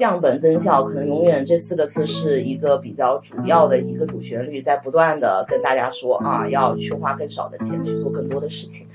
[0.00, 8.88] 降本增效，可能永远这四个字是一个比较主要的一个主旋律，在不断的跟大家说啊，要去花更少的钱去做更多的事情。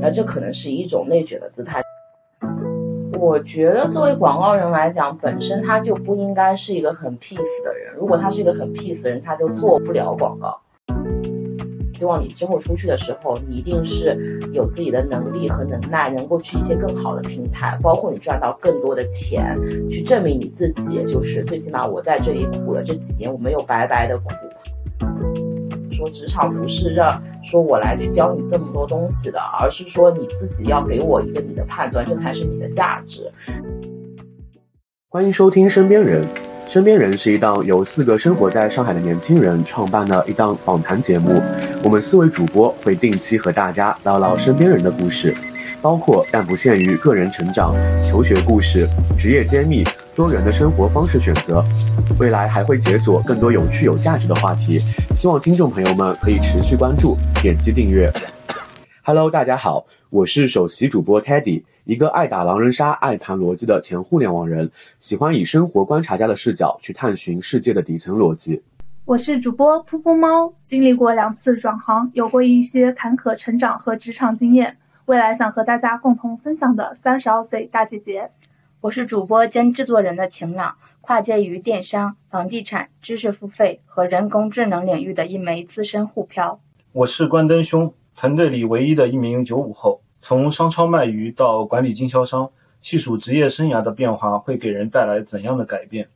[0.00, 1.80] 那这可能是一种内卷的姿态。
[3.20, 7.94] 我觉得作为广告人来讲，本身他就不应该是一个很 peace 的人。
[7.96, 10.58] 如果他是一个很 peace 的人，他就做不了广告。
[11.98, 14.16] 希望你之后出去的时候，你一定是
[14.52, 19.58] 有自己的能力和能耐，能够去一些更好的平台，包括你赚到更多的钱，
[19.90, 21.04] 去证明你自己。
[21.04, 24.30] 就是最起码我在这里苦了这几年，我没有白白的苦。
[25.90, 33.28] 说职场不是让说我来去教你这么多东西的，而是说你自己要给我一个你的判断，这才是你的价值。
[35.08, 36.22] 欢迎收听《身边人》，
[36.68, 41.40] 《身边人》是一档由四个生活在上海的年轻人创办的一档访谈节目。
[41.82, 45.34] 我们四位主播会定期和大家唠唠身边人的故事，
[45.80, 49.82] 包括但不限于个人成长、求学故事、职业揭秘。
[50.14, 51.64] 多元的生活方式选择，
[52.18, 54.78] 未来还会解锁更多有趣有价值的话题，
[55.14, 58.12] 希望听众朋友们可以持续关注，点击订阅。
[59.02, 68.62] Hello，大家好，我是首席主播 Teddy，一个爱打狼人杀、爱谈逻辑的前互联网人，喜欢以生活观察家的视角去探寻世界的底层逻辑。
[69.06, 78.28] 我是主播噗噗猫，经历过两次转行，有过一些坎坷成长和职场经验，未来想和大家共同分享的三十二岁大姐姐。
[78.82, 86.60] 我是主播兼制作人的晴朗，跨界于电商、房地产、知识付费和人工智能领域的一枚资深沪漂。
[86.92, 92.50] 我是关灯兄，团队里唯一的一名九五后，从商超卖鱼到管理经销商，
[92.82, 96.08] 细数职业生涯的变化会给人带来怎样的改变？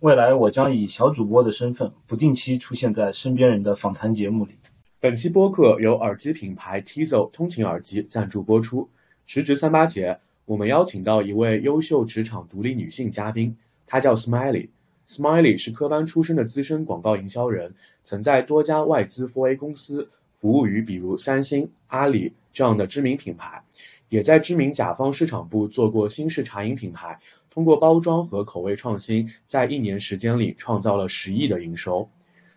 [0.00, 4.52] 未来我将以小主播的身份，不定期出现在身边人的访谈节目里。
[4.98, 8.88] 本期播客由耳机品牌 Tizo 通勤耳机赞助播出，
[9.26, 10.18] 时值三八节。
[10.46, 14.68] 我们邀请到一位优秀职场独立女性嘉宾，她叫 Smiley。
[15.06, 23.62] Smiley 是科班出身的资深广告营销人，曾在多家外资 4A 公司服务于比如三星、阿里这样的知名品牌，
[24.08, 27.20] 也在知名甲方市场部做过新式茶饮品牌。
[27.50, 32.08] 通过包装和口味创新，在一年时间里创造了十亿的营收。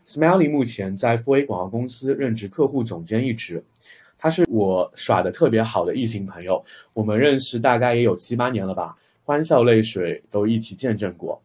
[0.06, 3.62] Smiley 目前在富 A 广告公司任职客户总监一职。
[4.18, 6.64] 他是我耍的特别好的异性朋友，
[6.94, 8.96] 我们认识大概也有七八年了吧，
[9.26, 11.43] 欢笑泪水都一起见证过。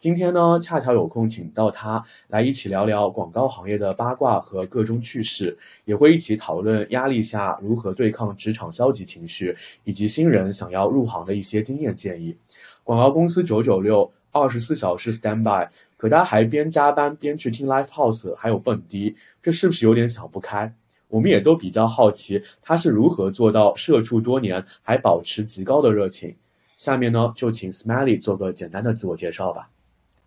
[0.00, 12.34] 今天呢，恰巧有空请到他来一起聊聊广告行业的八卦和各种趣事，也会一起讨论压力下如何对抗职场消极情绪，以及新人想要入行的一些经验建议。
[12.82, 15.68] 广告公司九九六，二十四小时 stand by，
[15.98, 20.72] 可他还边加班边去听 live house，还有蹦迪，这是不是有点想不开？
[21.08, 26.34] 我们也都比较好奇，他是如何做到社畜多年还保持极高的热情。
[26.78, 29.68] 下面呢，就请 Smiley 做个简单的自我介绍吧。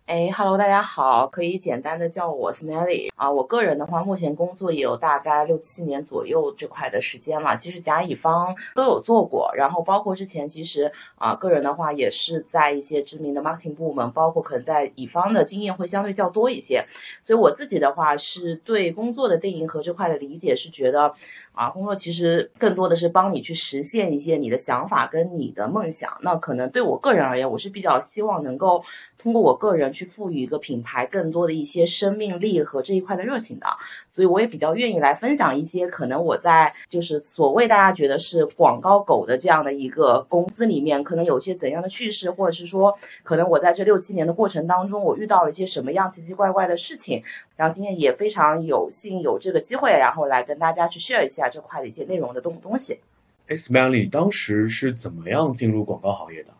[0.06, 3.30] 哎，Hello，大家好，可以简单的叫我 Smelly 啊。
[3.30, 7.56] 我个人的话，目前工作也有大概六七年左右这块的时间了。
[7.56, 16.84] 其实甲乙方都有做过，然后包括之前其实啊，个人的话也是在一些知名的 marketing 部门，包括可能在乙方的经验会相对较多一些。
[17.22, 21.14] 所以我自己的话是对工作的定义和这块的理解是觉得。
[21.54, 26.12] 啊，工作其实更多的是帮你去实现一些你的想法跟你的梦想。
[26.22, 28.82] 那可能对我个人而言，我是比较希望能够
[29.16, 33.66] 通过我个人去赋予一个品牌更多的一些生命力和这一块的热情的。
[34.08, 47.22] 所以我也比较愿意来分享一些可能我在就是所谓大家觉得是广告狗的这样的一个公司里面，可能有些怎样的趣事，或者是说可能我在这六七年的过程当中，我遇到了一些什么样奇奇怪怪的事情。
[47.56, 53.00] 然后今天也非常有幸有这个机会，然后来跟大家去 share 一下这块的一些内容的东东西。
[53.48, 56.53] s m i l y 当时是怎么样进入广告行业的？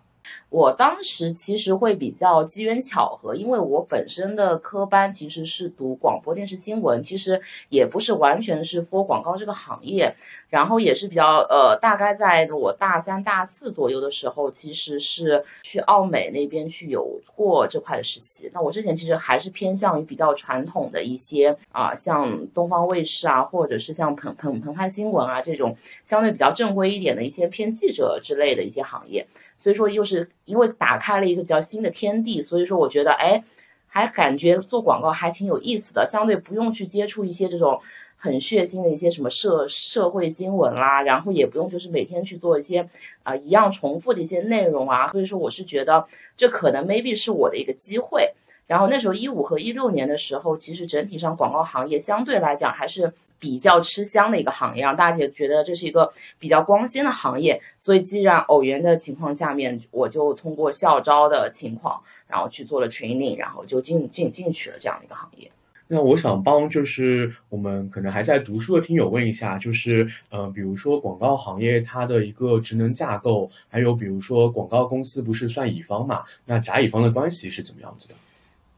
[0.55, 10.15] 我当时其实会比较机缘巧合，因为我本身的科班其实是读广播电视新闻，其实也不是完全是 for 广告这个行业。
[10.49, 18.49] 然后也是比较呃，大概在我大三、大四左右的时候，其实是去奥美那边去有过这块实习。
[18.55, 29.27] 那我之前其实还是偏向于比较传统的一些啊，像东方卫视啊，或者是像澎澎澎湃新闻啊这种相对比较正规一点的一些偏记者之类的一些行业。
[29.59, 33.43] 所以说，又是因为打开了一个比较新的天地，所以说我觉得哎，
[33.87, 37.81] 还感觉做广告还挺有意思的，相对不用去接触一些这种。
[38.17, 42.89] 很血腥的一些什么社社会新闻啦，然后也不用就是每天去做一些
[43.23, 46.03] 啊一样重复的一些内容啊，所以说我是觉得
[46.35, 48.33] 这可能 maybe 是我的一个机会。
[48.67, 53.13] 然后那时候一五和一六年的时候，其实整体上广告行业相对来讲还是。
[53.37, 57.61] 比较吃香的一个行业，让大家觉得这是一个比较光鲜的行业。
[57.77, 65.51] 所以，既然偶然的情况下面，我就通过校招的情况，然后去做了 training，然后就进进进去了这样的一个行业。
[65.89, 76.23] 那我想帮就是我们可能还在读书的听友问一下，就是呃，比如说广告行业它的一个职能架构，还有比如说广告公司不是算乙方嘛？
[76.47, 78.15] 那甲乙方的关系是怎么样子的？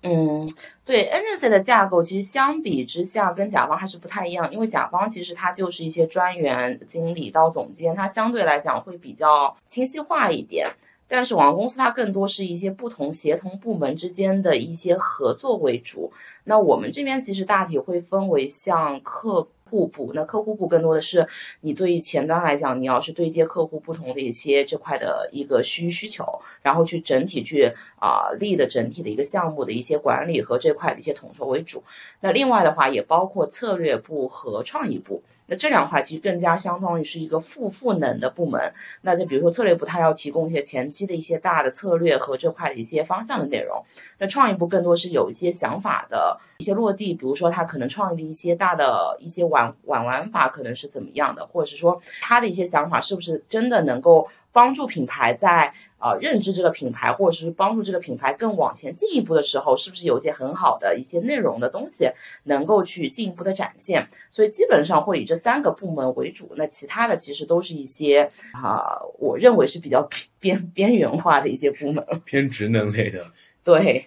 [0.08, 0.48] 嗯，
[0.84, 10.64] 对，agency 的架构其实相比之下跟甲方还是不太一样，因为甲方其实它就是一些专员、经理到总监，它相对来讲会比较清晰化一点。
[11.08, 16.12] 但是广告公司它更多是一些不同协同部门之间的一些合作为主。
[16.44, 19.48] 那我们这边其实大体会分为像客。
[19.68, 21.26] 户部，那客户部更多的是
[21.62, 26.24] 你对于前端来讲，你要是对接客户不同的一些这块的一个需需求，
[26.62, 27.68] 然后去整体去
[27.98, 31.82] 啊立的整体的一个项目的一些管理和这块的一些统筹为主。
[32.20, 35.20] 那另外的话，也包括策略部和创意部。
[35.46, 38.60] 那这两块其实更加相当于是一个负赋能的部门。
[39.02, 43.82] 那就比如说策略部，它要提供一些前期的一些大的策略和这块的一些方向的内容。
[44.18, 55.72] 那创意部更多是有一些想法的一些落地，比如说他可能创意的一些大的一些玩玩玩法可能是怎么样的，或者是说他的一些想法是不是真的能够帮助品牌在。
[55.98, 62.06] 啊，认知这个品牌，或者是帮助这个品牌更往前进一步的时候，是不是有一些很好的一些内容的东西
[62.44, 64.06] 能够去进一步的展现？
[64.30, 70.06] 所以基本上会以这三个部门为主，那其他的其实都是一些啊，我认为是比较
[70.38, 73.24] 边边缘化的一些部门，偏职能类的。
[73.64, 74.06] 对，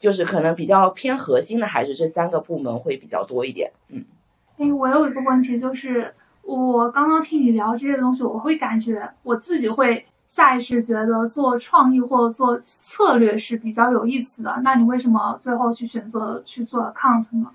[0.00, 3.70] 就是可能比较偏核心的，还是这三个部门会比较多一点。
[3.90, 4.04] 嗯，
[4.58, 6.12] 哎，我有一个问题，就是
[6.42, 10.04] 我刚刚听你聊这些东西，我会感觉我自己会。
[10.30, 17.50] 下意识觉得做创意或者做策略是比较有意思的，那你为什么最后去选择去做 account 呢？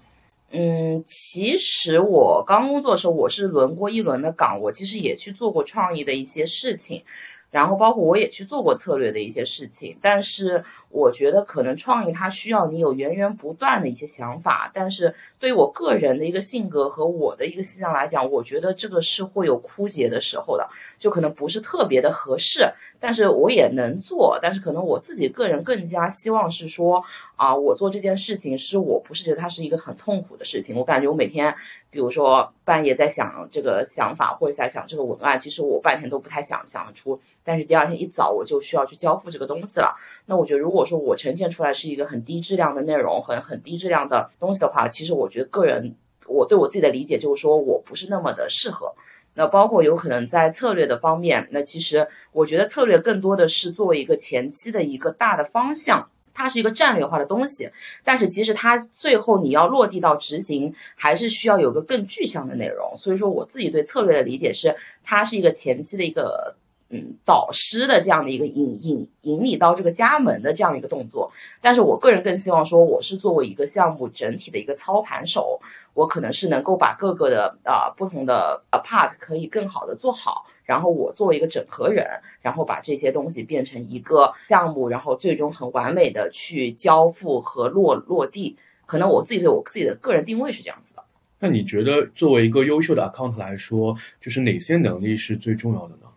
[0.51, 7.01] 嗯，其实我刚工作的时候，我是轮过一轮的岗，我其实也去做过创意的一些事情，
[7.49, 10.61] 然后包括我也去做过策略的一些事情，但是。
[10.95, 20.65] 我觉得可能创意它需要你有源源不断的一些想法，但是对于我个人的一个性格和我的一个思想来讲，我觉得这个是会有枯竭的时候的，
[20.97, 22.71] 就可能不是特别的合适。
[22.97, 27.03] 但是我也能做，但是可能我自己个人更加希望是说
[27.35, 30.75] 啊，我做这件事情是我不是觉得它是一个很痛苦的事情。
[30.75, 31.53] 我感觉我每天，
[31.95, 39.95] 比如说半夜在想这个想法或者在想这个文案，其实我半天都不太想想得出，但是第二天一早我就需要去交付这个东西了。
[40.25, 45.95] 那我觉得如果说我呈现出来是一个很低质量的内容，很很低质量的东西的话，其实我觉得个人
[46.27, 48.93] 我对我自己的理解就是说我不是那么的适合。
[49.33, 57.67] 那包括有可能在策略的方面，那其实我觉得策略更多的是作为一个前期的一个大的方向，它是一个战略化的东西。
[58.03, 62.95] 但是其实它最后你要落地到执行，还是需要有个更具象的内容。
[62.95, 66.55] 所以说我自己对策略的理解是，它是一个前期的一个。
[66.89, 75.59] 嗯，导师的这样的一个引引引你到这个家门的这样一个动作，但是我个人更希望说，我是作为一个项目整体的一个操盘手，
[75.95, 82.05] 我可能是能够把各个的啊不同的 part 可以更好的做好，然后我作为一个整合人，
[82.41, 88.57] 然后把这些东西变成一个项目，然后最终很完美的去交付和落落地。
[88.85, 91.03] 可能我自己对我自己的个人定位是这样子的。
[91.39, 96.07] 那你觉得作为一个优秀的 account 来说，就是哪些能力是最重要的呢？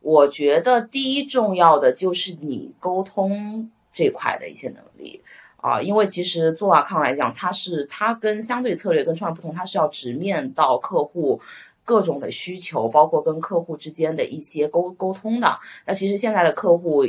[0.00, 5.22] 我觉得第一重要的就是你沟通这块的一些能力
[5.56, 11.40] 啊，因为其实做 account 来讲，它是它跟相对策略跟创业不同，它是要直面到客户
[11.88, 15.58] 各种的需求，包括跟客户之间的一些沟沟通的。
[15.86, 17.02] 那其实现在的客户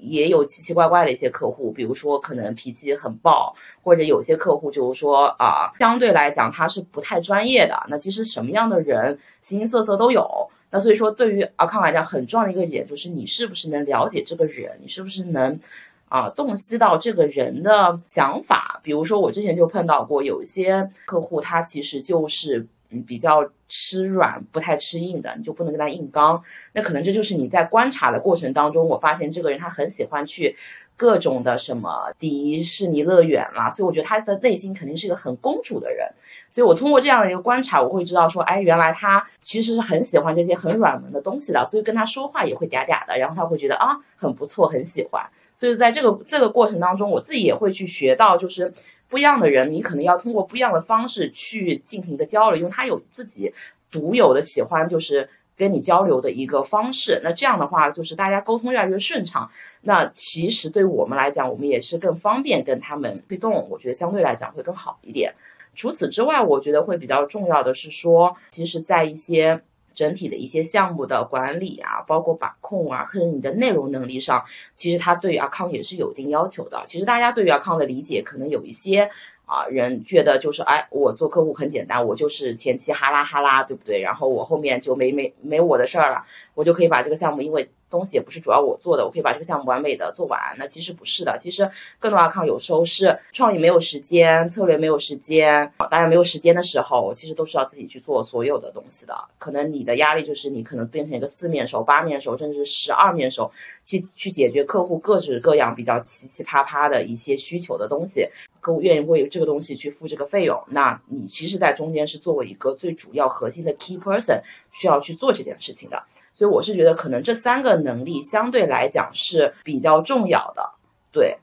[0.00, 7.78] 也有奇奇怪怪的一些客户，比如说可能脾气很暴，或者有些客户就是说啊，相对来讲他是不太专业的。
[7.90, 10.26] 那其实什么样的人形形色色都有。
[10.70, 15.60] 那所以说，对于阿康来讲，很重要的一个点就是你是不是能了解这个人，你是不是能
[16.08, 18.80] 啊洞悉到这个人的想法。
[18.82, 22.66] 比如说，我之前就碰到过有一些客户，他其实就是
[23.00, 26.42] 比较吃软不太吃硬的，你就不能跟他硬刚。
[26.74, 30.54] 那可能这就是你在观察的过程当中，我发现这个人他很喜欢去。
[30.94, 36.06] 各种的什么迪士尼乐园啦，所以我觉得他的内心肯定是一个很公主的人。
[36.48, 45.24] 所以我通过这样的一个观察，我会知道说，哎，原来他其实是很喜欢这些很软萌的东西的，所以跟他说话也会嗲嗲的，然后他会觉得啊很不错，很喜欢。
[45.56, 48.72] 所以在这个这个过程当中，我自己也会去学到，就是
[49.12, 53.52] 不一样的人，你可能要通过不一样的方式去进行一个交流，因为他有自己
[53.90, 55.28] 独有的喜欢，就是。
[55.54, 59.48] 跟你交流的一个方式，那这样的话就是大家沟通越来越顺畅。
[59.82, 65.32] 那其实对我们来讲，我们也是更方便跟他们互动，我觉得相对来讲会更好一点。
[65.74, 69.60] 除此之外，我觉得会比较重要的是说，其实，在一些
[69.94, 74.44] 整体的一些项目的管理啊，包括把控啊，或者你的内容能力上，
[74.74, 76.82] 其实它对于阿康也是有一定要求的。
[76.86, 79.10] 其实大家对于阿康的理解，可能有一些
[79.46, 84.00] 啊人觉得就是，哎，我做客户很简单，我就是前期哈拉哈拉，对不对？
[84.00, 87.68] 然后我后面就没没没我的事儿了，我就可以把这个项目，因为。
[87.92, 90.40] 东西也不是主要我做的，我可以把这个项目完美的做完。
[90.58, 91.70] 那其实不是的，其实
[92.00, 99.14] 更多阿康有时候是创意没有时间，策略没有时间，大家没有时间的时候，其实都是要自己去做所有的东西的。
[99.38, 103.52] 可能你的压力就是你可能变成一个四面手、八面手，甚至是十二面手，
[103.84, 108.26] 去去解决客户各式各样比较奇奇葩葩的一些需求的东西。
[108.60, 116.00] 客户愿意为这个东西去付这个费用，那你其实，在中间是作为一个最主要核心的 key person，需要去做这件事情的。
[116.32, 120.70] 所以我是觉得，可能这三个能力相对来讲是比较重要的。
[121.12, 121.36] 对，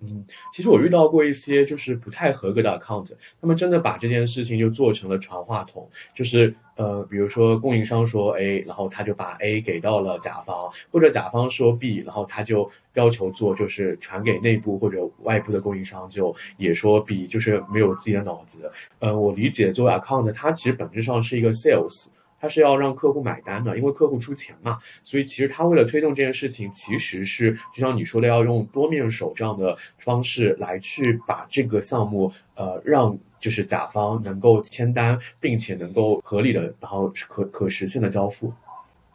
[0.00, 18.68] 嗯，其实我遇到过一些就是不太合格的 account，他们真的把这件事情就做成了传话筒，就是呃，比如说供应商说 A，然后他就把 A 给到了甲方，或者甲方说 B，然后他就要求做，就是传给内部或者外部的供应商，就也说 B，就是没有自己的脑子。
[18.98, 22.06] 呃，我理解作为 account，它其实本质上是一个 sales。
[22.42, 38.52] 他是要让客户买单的，因为客户出钱嘛，所以其实他为了推动这件事情，其实是就像你说的，要用多面手这样的方式来去把这个项目，呃，让就是甲方能够签单，并且能够合理的，然后可可实现的交付。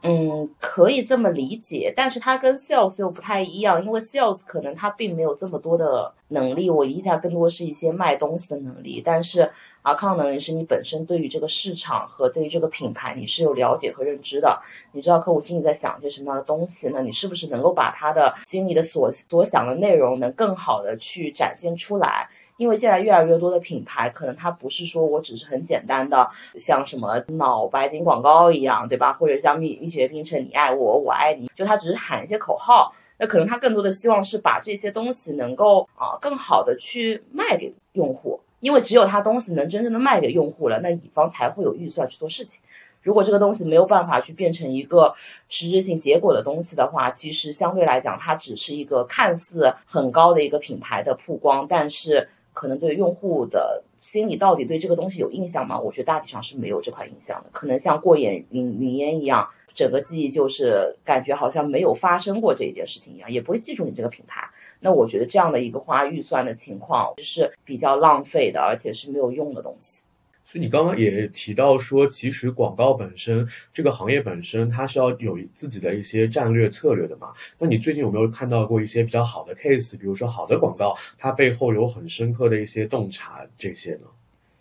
[0.04, 9.50] 嗯，可以这么理解，但是它跟 sales 又不太一样，因为 sales 可能它并没有这么多的能力，我理解更多是一些卖东西的能力，但是。
[9.84, 14.62] 阿康能力是你本身对于这个市场和对于这个品牌你是有了解和认知的，
[14.92, 22.28] 你知道客户心里在想些什么样的东西，那你是不是能够把他的心里的所所想的内容能更好的去展现出来？
[22.58, 29.14] 因为现在越来越多的品牌，可能它不是说我只是很简单的像什么脑白金广告一样，对吧？
[29.14, 38.40] 或者像蜜蜜雪冰城你爱我我爱你，就它只是喊一些口号，那可能它更多的希望是把这些东西能够啊更好的去卖给用户。
[38.60, 42.60] 因为只有它东西能真正的卖给用户了，那乙方才会有预算去做事情。
[43.04, 45.14] 如果这个东西没有办法去变成一个
[45.48, 55.80] 实质性结果的东西的话，其实相对来讲，它只是一个看似很高的一个品牌的曝光，但是可能对用户的心里到底对这个东西有印象吗？
[55.80, 64.50] 我觉得大体上是没有这块印象的，可能像过眼云云烟一样，整个记忆就是感觉好像没有发生过这一件事情一样，也不会记住你这个品牌。
[64.80, 70.02] 那我觉得这样的一个花预算的情况是比较浪费的，而且是没有用的东西。
[70.50, 77.34] 所以你刚刚也提到说，其实广告本身这个行业本身它是要有自己的一些战略策略的嘛？
[77.60, 79.98] 那你最近有没有看到过一些比较好的 case？
[80.00, 84.08] 比如说好的广告，它背后有很深刻的一些洞察这些呢？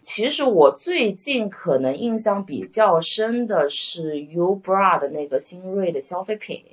[0.03, 6.65] 其实我最近可能印象比较深的是 Ubra 的那个新锐的消费品，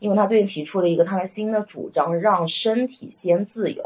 [0.00, 3.82] 因为他最近提出了一个他的新的主张，让身体先自由，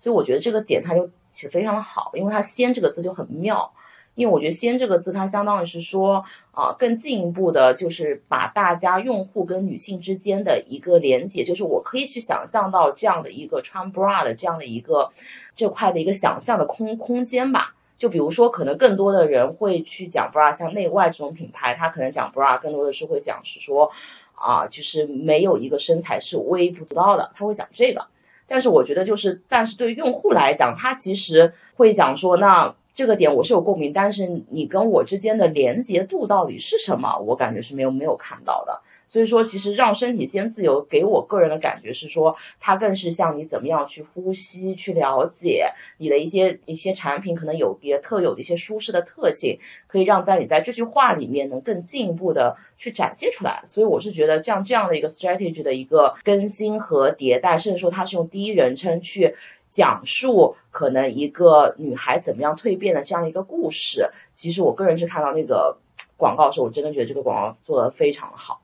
[0.00, 3.72] 所以我觉得这个点他就写非常的好，因为他“先”这个字就很妙，
[4.14, 15.10] 因为我觉得“先”这个字它相当于是说啊，更进一步的就是把大家用户跟女性之间的一个连接，就是我可以去想象到这样的一个穿 bra 的这样的一个
[15.54, 17.74] 这块的一个想象的空空间吧。
[17.96, 23.88] 就比如说，可能更多的人会去讲 bra，像内外这种品牌，他可能讲 bra 更多的是会讲是说，
[24.34, 28.04] 啊，其实没有一个身材是微不足道的，他会讲这个。
[28.46, 37.18] 但是我觉得就是，但是对于用户来讲，他其实会讲说，那这个点我是有共鸣，但是你跟我之间的连接度到底是什么？
[37.18, 38.80] 我感觉是没有没有看到的。
[39.06, 45.66] 所以说，其实让身体先自由，给我个人的感觉是说，它更是像你怎么样去呼吸，去了解
[45.98, 53.62] 你的一些一些产品可能有别特有的一些舒适的特性，可以让在你在这句话里面能更进一步的去展现出来。
[53.66, 59.34] 所以我是觉得像这样的一个 strategy 的一个更新和迭代，甚至说它是用第一人称去
[59.72, 64.10] 讲述可能一个女孩怎么样蜕变的这样一个故事。
[64.34, 65.74] 其实我个人是看到那个
[66.18, 68.60] 广告的时候，我真的觉得这个广告做的非常好。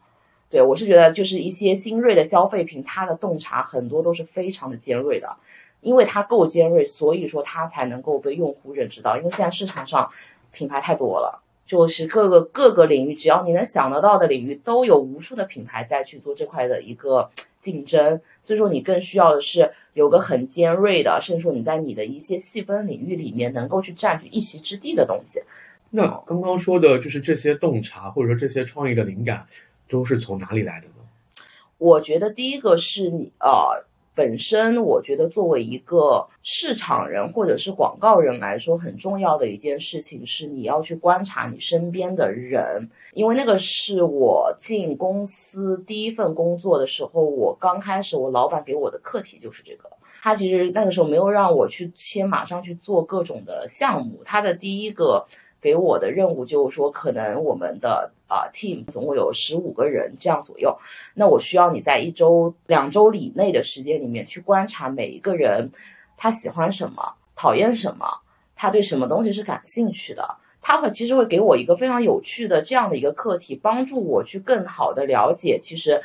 [0.51, 5.35] 对，我是觉得就是一些新锐的消费品，它的洞察很多都是非常的尖锐的，
[5.81, 9.17] 因为它够尖锐，所以说它才能够被用户认知到。
[9.17, 10.11] 因为现在市场上
[10.53, 18.21] 品牌太多了，就是各个各个领域，只要你能想得到的领域，都有无数的品牌在去做这块的一个竞争。
[18.43, 25.43] 所以说，你更需要的是有个很尖锐的，甚至说你在你的一些细分领域里面能够去占据一席之地的东西。
[25.91, 29.47] 那刚刚说的就是这些洞察，或者说这些创意的灵感。
[29.91, 31.43] 都是从哪里来的呢？
[31.79, 33.87] 我觉得第一个是你呃，
[34.19, 49.89] 本身我觉得作为一个市场人或者是广告人来说，很重要的一件事情是你要去观察你身边的人，因为那个是我进公司第一份工作的时候，我刚开始我老板给我的课题就是这个。
[50.21, 55.25] 他其实那个时候没有让我去先马上去做各种的项目，他的第一个
[55.61, 60.79] 给我的任务就是说，可能我们的啊 team 总共有十五个人这样左右，
[61.15, 65.71] 那我需要你在一周、两周以内的时间里面去观察每一个人，
[66.17, 68.07] 他喜欢什么，讨厌什么，
[68.55, 76.01] 他对什么东西是感兴趣的，他会其实会给我一个非常有趣的这样的一个课题，帮助我去更好的了解其实。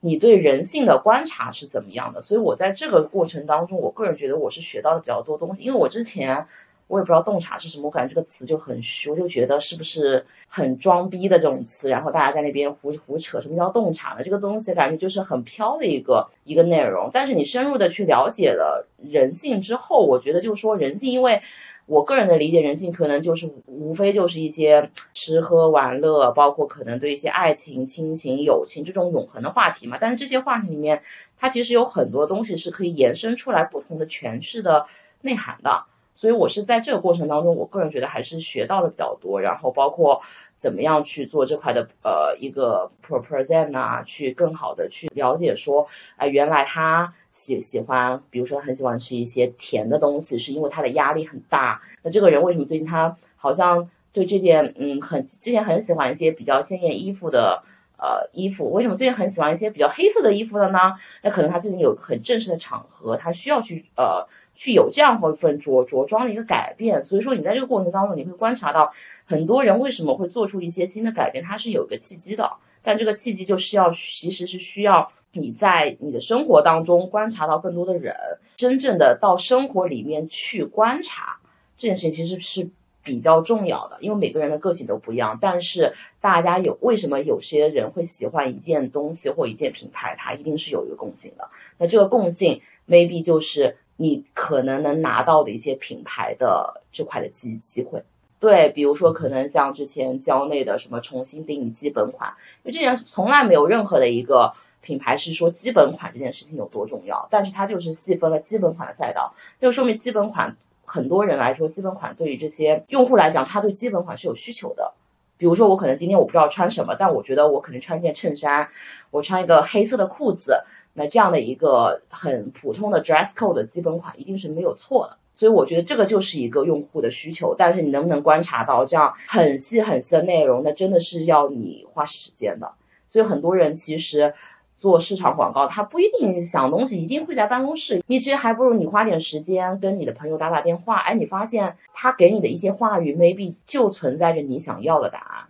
[0.00, 2.20] 你对人性的观察是怎么样的？
[2.20, 5.64] 所以我在这个过程当中，我个人觉得我是学到了比较多东西。
[5.64, 6.46] 因为我之前
[6.88, 13.40] 我也不知道洞察是什么，我感觉这个词就很虚，我就觉得是不是很装逼的这种词，然后大家在那边胡胡扯。
[13.40, 14.24] 什么叫洞察呢？
[14.24, 17.08] 这个东西感觉就是很飘的一个一个内容。
[17.12, 21.40] 但是你深入的去了解了人性之后，我觉得就是说人性，因为。
[21.88, 29.96] 我个人的理解，人性可能就是无非就是一些吃喝玩乐，包括可能对一些爱情、亲情、友情这种永恒的话题嘛。
[29.98, 31.00] 但是这些话题里面，
[31.38, 34.84] 它其实有很多东西是可以延伸出来不同的诠释的
[35.22, 35.82] 内涵的。
[36.18, 39.40] 所以我是在这个过程当中，我个人觉得还是学到了比较多。
[39.40, 40.20] 然后包括
[40.56, 47.14] 怎么样去做这块的呃一个 present 啊，去更好的去了解说，哎，原来他。
[47.30, 51.80] 喜喜欢，比如说很喜欢吃一些甜的东西，是因为他的压力很大。
[52.02, 57.62] 那这个人为什么最近他好像对这件嗯很之前很喜欢一些比较鲜艳衣服的
[57.96, 60.78] 呃衣服，为什么最近很喜欢一些比较黑色的衣服了呢？
[61.22, 64.26] 那可能他最近有很正式的场合，他需要去呃
[64.58, 67.02] 去有这样一份着着装的一个改变。
[67.02, 68.92] 所以说你在这个过程当中，你会观察到
[69.24, 72.50] 很多人为什么会做出一些新的改变，他是有一个契机的。
[72.82, 75.10] 但这个契机就是要其实是需要。
[75.32, 78.16] 你在你的生活当中观察到更多的人，
[78.56, 81.38] 真正的到生活里面去观察
[81.76, 82.68] 这件事情，其实是
[83.04, 83.98] 比较重要的。
[84.00, 91.46] 因为每个人的个性都不一样，但是大家有为什么有些人会喜欢一件东西或一件品牌，它一定是有一个共性的。
[91.76, 98.02] 那这个共性 maybe 就是你可能能拿到的一些品牌的这块的机机会。
[98.40, 104.54] 对，比如说可能像之前蕉内的什么重新定义基本款，因为之前从来没有任何的一个。
[104.80, 114.94] 品牌是说基本款这件事情有多重要，但是它就是细分了基本款的赛道，就说明基本款很多人来说，基本款对于这些用户来讲，他对基本款是有需求的。
[115.36, 118.66] 比如说我可能今天我不知道穿什么，但我觉得我可能穿一件衬衫，
[119.10, 120.62] 我穿一个黑色的裤子，
[120.98, 125.16] 那这样的一个很普通的 dress code 的基本款一定是没有错的。
[125.32, 132.70] 所以我觉得这个就是一个用户的需求，但是你能不能观察到这样很细很细的内容，那真的是要你花时间的。
[133.08, 134.34] 所以很多人其实。
[134.80, 145.48] 做市场广告，他不一定想东西一定会在办公室，你其实还不如你花点时间跟你的朋友打打电话，哎，你发现他给你的一些话语，maybe 就存在着你想要的答案。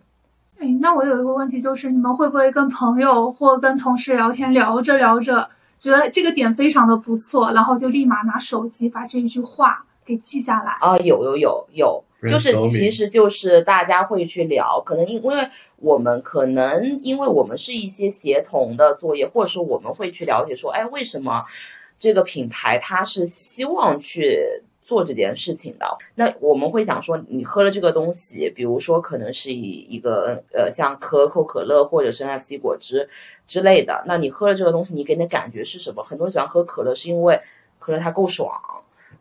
[0.59, 10.73] 哎，那我有一个问题，就是你们会不会跟朋友或跟同事聊天，聊着聊着觉得这个点非常的不错，然后就立马拿手机把这一句话给记下来？
[10.81, 12.03] 啊，有有有有。
[12.21, 21.45] 就是，其实就是大家会去聊，可能因因为我们可能因为我们是一些协同的作业，或者说我们会去了解说，哎，为什么
[21.97, 24.37] 这个品牌它是希望去
[24.89, 25.85] 做这件事情的？
[26.15, 33.07] 那我们会想说，你喝了这个东西，比如说可能是以一个呃像可口可乐或者是 NFC 果汁
[33.47, 36.03] 之类的，那你喝了这个东西，你给你的感觉是什么？
[36.03, 37.39] 很多人喜欢喝可乐，是因为
[37.77, 38.51] 可乐它够爽。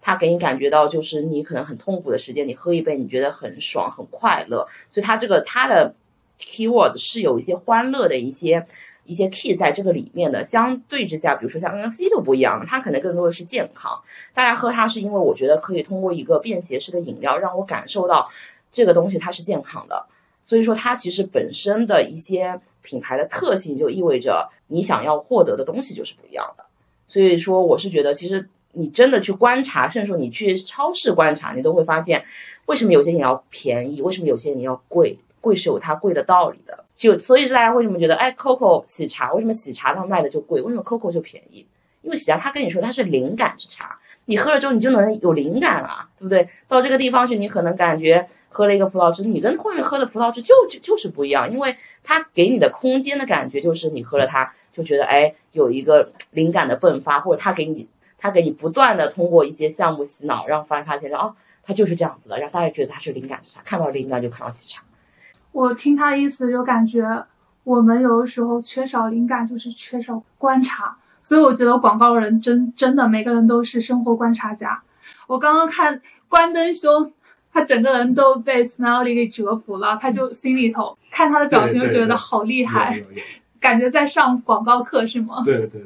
[0.01, 4.67] 它给你感觉到，就是你可能很痛苦的时间，你喝一杯，你觉得很爽、很快乐。
[4.89, 5.93] 所以它这个它的
[6.39, 8.65] key words 是有一些欢乐的一些
[9.09, 10.45] 一些 key 在这个里面的。
[10.45, 14.01] 相对之下，比如说像 NFC 就不一样，它可能更多的是健康。
[14.33, 18.31] 大家喝它是因为我觉得可以通过一个便携式的饮料，让我感受到
[18.71, 20.07] 这个东西它是健康的。
[20.43, 26.65] 所以说，它其实本身的一些品牌的特性就意味着你想要获得的东西就是不一样的。
[27.09, 28.49] 所以说，我是觉得其实。
[28.73, 32.23] 你真的去观察，甚至说你去超市观察，你都会发现，
[32.67, 35.19] 为什么有些饮料便宜，为什么有些饮料贵？
[35.41, 36.85] 贵是有它贵的道理的。
[36.99, 40.61] 就所以是大家为什么觉得，哎，COCO 喜茶为什么喜茶它卖的就贵？
[40.61, 41.65] 为什么 COCO 就便宜？
[42.03, 46.49] 因为喜茶它跟你说它是灵感之茶，你喝了之后你就能有灵感了，对不对？
[46.67, 57.89] 到这个地方去，你可能感觉喝了一个葡萄汁，你跟外面喝的葡萄汁就就就是不一样，因为它给你的空间的感觉就是你喝了它就觉得，哎，有一个灵感的迸发，或者它给你。
[58.21, 64.83] 他给你不断的通过一些项目洗脑，让发发现说哦，他就是这样子的，让大家觉得他是灵感之茶，看到灵感就看到喜茶。
[65.53, 67.27] 我听他的意思就感觉
[67.65, 70.97] 我们有的时候缺少灵感，就是缺少观察。
[71.21, 74.81] 所以我觉得广告人真真的每个人都是生活观察家。
[75.27, 77.13] 我刚刚看关灯兄，
[77.53, 83.03] 他整个人都被 Smiley 给折服了，他就心里头看他的表情就觉得好厉害，
[83.61, 85.43] 感觉在上广告课是吗？
[85.45, 85.83] 对对对。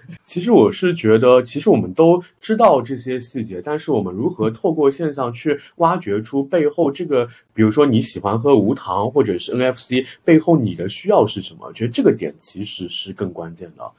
[0.24, 11.66] 其实我是觉得，其实我们都知道这些细节，但是我们如何透过现象去挖掘出背后这个，比如说你喜欢喝无糖或者是 NFC 背后你的需要是什么？
[11.66, 13.90] 我觉得这个点其实是更关键的。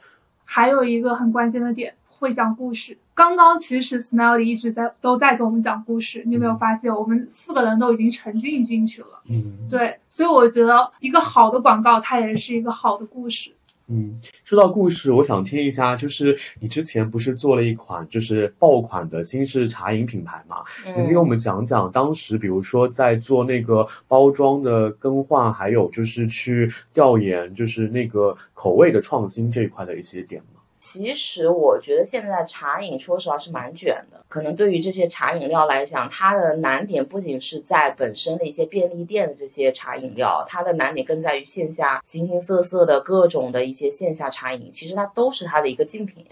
[0.45, 2.97] 还有一个很关键的点，会讲故事。
[3.15, 6.91] 刚刚其实 Smiley 一直在都在给我们讲故事，你有没有发现？
[6.93, 9.21] 我们四个人都已经沉浸进去了。
[9.29, 13.51] 嗯，对，所以我觉得一个好的广告，它也是一个好的故事。
[13.87, 14.15] 嗯，
[14.45, 20.63] 说到故事，我想听一下，就是你之前不是做了一款就是爆款的新式茶饮品牌嘛？
[20.95, 30.52] 能给我们讲讲当时，比如说在做那个包装的更换，还有就是去调研，就是那个口味的创新这一块的一些点吗？
[30.85, 34.21] 其实我觉得现在茶饮，说实话是蛮卷的。
[34.27, 46.25] 可能对于这些茶饮料来讲，它的难点不仅是在本身的一些便利店的这些茶饮料，它的难点更在于线下形形色色的各种的一些线下茶饮，其实它都是它的一个竞品。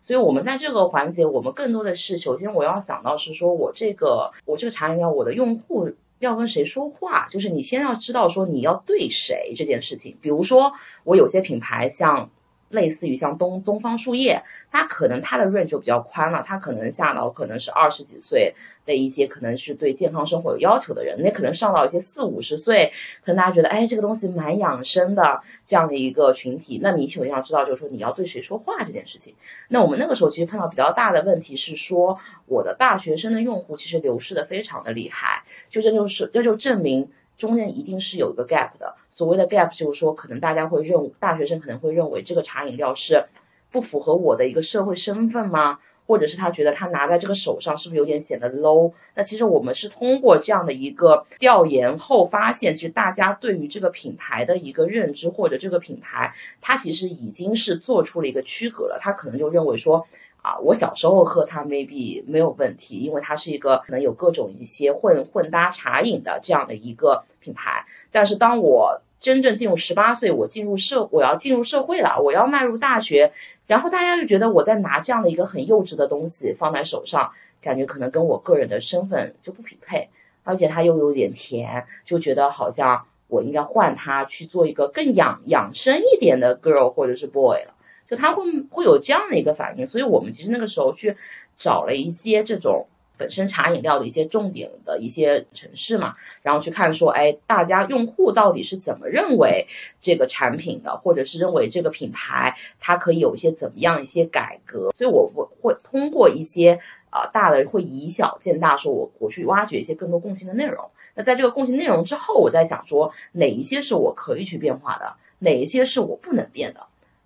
[0.00, 10.16] 所以我们在这个环节，我们更多的是，首先我要想到是说我这个我这个茶饮料，我的用户要跟谁说话，就是你先要知道说你要对谁这件事情。
[10.22, 10.72] 比如说
[11.04, 12.30] 我有些品牌像。
[12.70, 18.54] 类似于像东东方树叶，它可能它的润就比较宽了，它可能下到可能是二十几岁
[18.86, 22.92] 的一些，可能是对健康生活有要求的人，那可能上到一些四五十岁，
[23.24, 29.34] 可能大家觉得哎这个东西蛮养生的这样的一个群体，那你首先要知道就是说你要对谁说话这件事情。
[29.68, 38.94] 那我们那个时候其实碰到比较大的问题是说，我的大学生的用户其实流失的非常的厉害，就这就是这就证明中间一定是有一个 gap 的。
[39.20, 43.22] 所谓的 gap 就是说，可能大家会认大学生可能会认为这个茶饮料是
[43.70, 45.78] 不符合我的一个社会身份吗？
[46.06, 48.90] 或者是他觉得他拿在这个手上是不是有点显得 low？
[49.14, 58.98] 那其实我们是通过这样的一个调研后发现，其实大家对于这个品牌的一个认知，或者这个品牌它其实已经是做出了一个区隔了。
[58.98, 60.06] 他可能就认为说，
[60.40, 67.84] 啊，我小时候喝它 maybe 没有问题，因为它是一个可能有各种一些混混搭茶饮的这样的一个品牌。
[68.10, 73.30] 但是当我真正进入十八岁，我进入社，我要进入社会了，我要迈入大学，
[73.66, 77.30] 然后大家就觉得我在拿这样的一个很幼稚的东西放在手上，
[77.60, 80.08] 感觉可能跟我个人的身份就不匹配，
[80.42, 87.74] 而且它又有点甜，就觉得好像我应该换它去做一个更养养生一点的 girl 或者是 boy 了，
[88.08, 91.14] 就他会会有这样的一个反应，所以我们其实那个时候去
[91.58, 92.86] 找了一些这种。
[93.20, 99.66] 本身茶饮料的一些重点的一些城市嘛，然后去看说，哎，大家用户到底是怎么认为
[100.00, 104.90] 这个产品的，或者是认为这个品牌它可以有一些怎么样一些改革。
[104.96, 106.80] 所以我会会通过一些
[107.10, 110.82] 啊大的会以小见大，说我我去挖掘一些更多共性的内容。
[111.14, 116.80] 那在这个共性内容之后，我在想说哪一些是我可以去变化的，哪一些是我不能变的。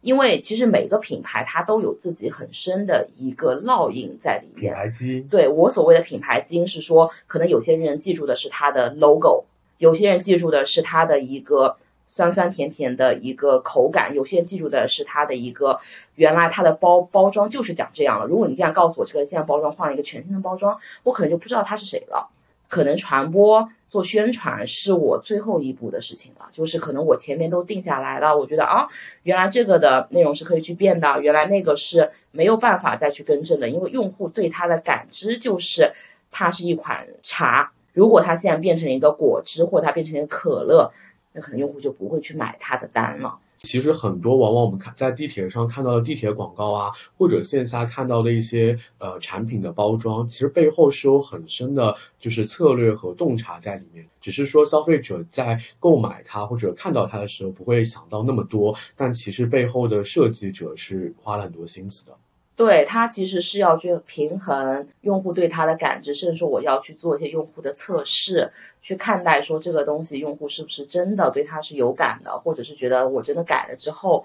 [0.04, 4.72] 因为其实每个品牌它都有自己很深的一个烙印在里面。
[4.72, 5.26] 品牌基因。
[5.28, 9.44] 对我所谓的品牌基因是说，可能有些人记住的是它的 logo，
[9.78, 11.76] 有些人记住的是它的一个
[12.14, 15.80] 酸酸甜甜的一个口感，有些人记住的是它的一个
[16.16, 18.26] 原来它的包包装就是长这样了。
[18.26, 22.28] 如果你这样告诉我这个现在包装换了一个全新的包装，我可能就不知道它是谁了。
[22.74, 23.68] 可能传播。
[23.88, 28.88] 做宣传是我最后一步的事情了，就是可能我前面都定下来了，我觉得啊，
[29.22, 35.92] 原来这个的内容是可以去变的，原来那个是没有办法再去更正的，因为用户对它的感知就是
[36.32, 40.90] 它是一款茶，如果它现在变成一个果汁，或它变成一个可乐，
[41.32, 43.38] 那可能用户就不会去买它的单了。
[43.64, 54.06] 其实很多，往往我们看在地铁上看到的地铁广告啊，或者线下看到的一些呃产品的包装，其实背后是有很深的，就是策略和洞察在里面。
[54.20, 62.12] 只是说消费者在购买它或者看到它的时候，不会想到那么多，但其实背后的设计者是花了很多心思的。
[62.56, 68.50] 对它其实是要去平衡用户对它的感知，甚至说我要去做一些用户的测试。
[68.82, 74.22] 去看待说这个东西用户是不是真的对它是有感的，或者是觉得我真的改了之后，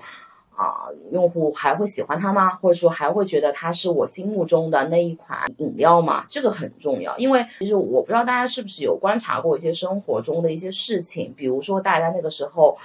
[0.53, 2.49] 啊，用户还会喜欢它吗？
[2.57, 6.25] 或者说还会觉得它是我心目中的那一款饮料吗？
[6.29, 12.77] 这个很重要，因为其实我不知道大家是不是有观察过一些生活中的一些事情，比如说大家那个时候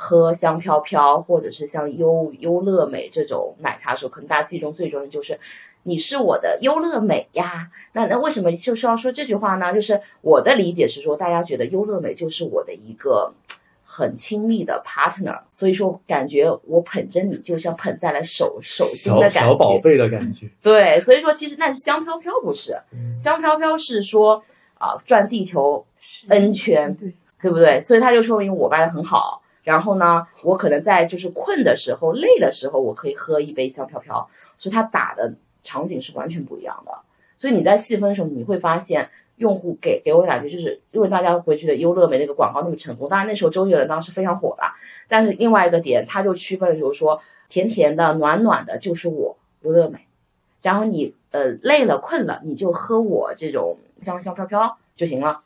[0.00, 5.36] 喝香飘飘，或者是像优优乐美这种奶茶的时候，可能大家记忆中最重要的就是。
[5.84, 9.72] 你是我的优乐美呀，那那为什么就是要说这句话呢？
[9.72, 13.32] 就是我的理解是说，大家觉得优乐美就是我的一个
[13.84, 19.48] 很亲密的 partner，所以说感觉我捧着你就像捧在了手手心的小感觉。
[19.48, 20.46] 小宝贝的感觉。
[20.60, 24.42] 对，所以说其实那是香飘飘不是，嗯香飘飘是说
[24.76, 25.86] 啊、转地球
[26.28, 27.80] N 圈，对，对不对？
[27.80, 29.40] 所以它就说明我卖的很好。
[29.68, 34.26] 然后呢，我可能在就是困的时候、累的时候，我可以喝一杯香飘飘。
[34.56, 36.92] 所以它打的场景是完全不一样的。
[37.36, 44.72] 所以你在细分的时候，你会发现用户给给我的感觉就是，因为大家会觉得优乐美那个广告那么成功，当然那时候周杰伦当时非常火了。
[45.06, 49.98] 但是另外一个点，他就区分了，就是说甜甜的、暖暖的，就是我优乐美。
[50.62, 55.40] 然后你呃累了、困了，你就喝我这种香香飘飘就行了。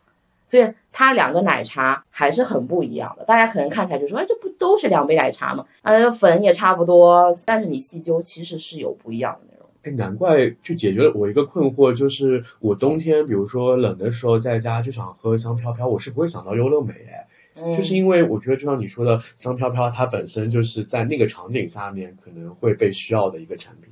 [0.52, 3.24] 所以它两个奶茶还是很不一样的。
[3.24, 5.64] 大家可能看起来就说，哎，这不都是两杯奶茶吗？
[5.80, 9.66] 呃，粉也差不多，但是你细究其实是有不一样的内容。
[9.84, 17.26] 哎，难怪就解决了我一个困惑，就是我冬天比如说冷的时候在家就想喝香飘飘，我是不会想到优乐美哎。
[17.54, 23.90] 嗯，就是因为我觉得，就像你说的，香飘飘它本身就是在那个场景下面可能会被需要的一个产品。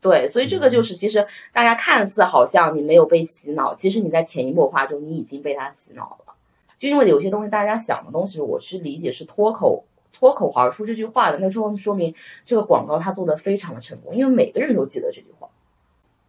[0.00, 6.34] 对，所以这个就是其实大家看似好像你没有被洗脑，其实你在潜移默化中你已经被他洗脑了。
[6.78, 15.48] 就因为有些东西大家想的东西，我是理解是脱口脱口而出这句话的，那说说明这个广告它做的非常的成功，因为每个人都记得这句话。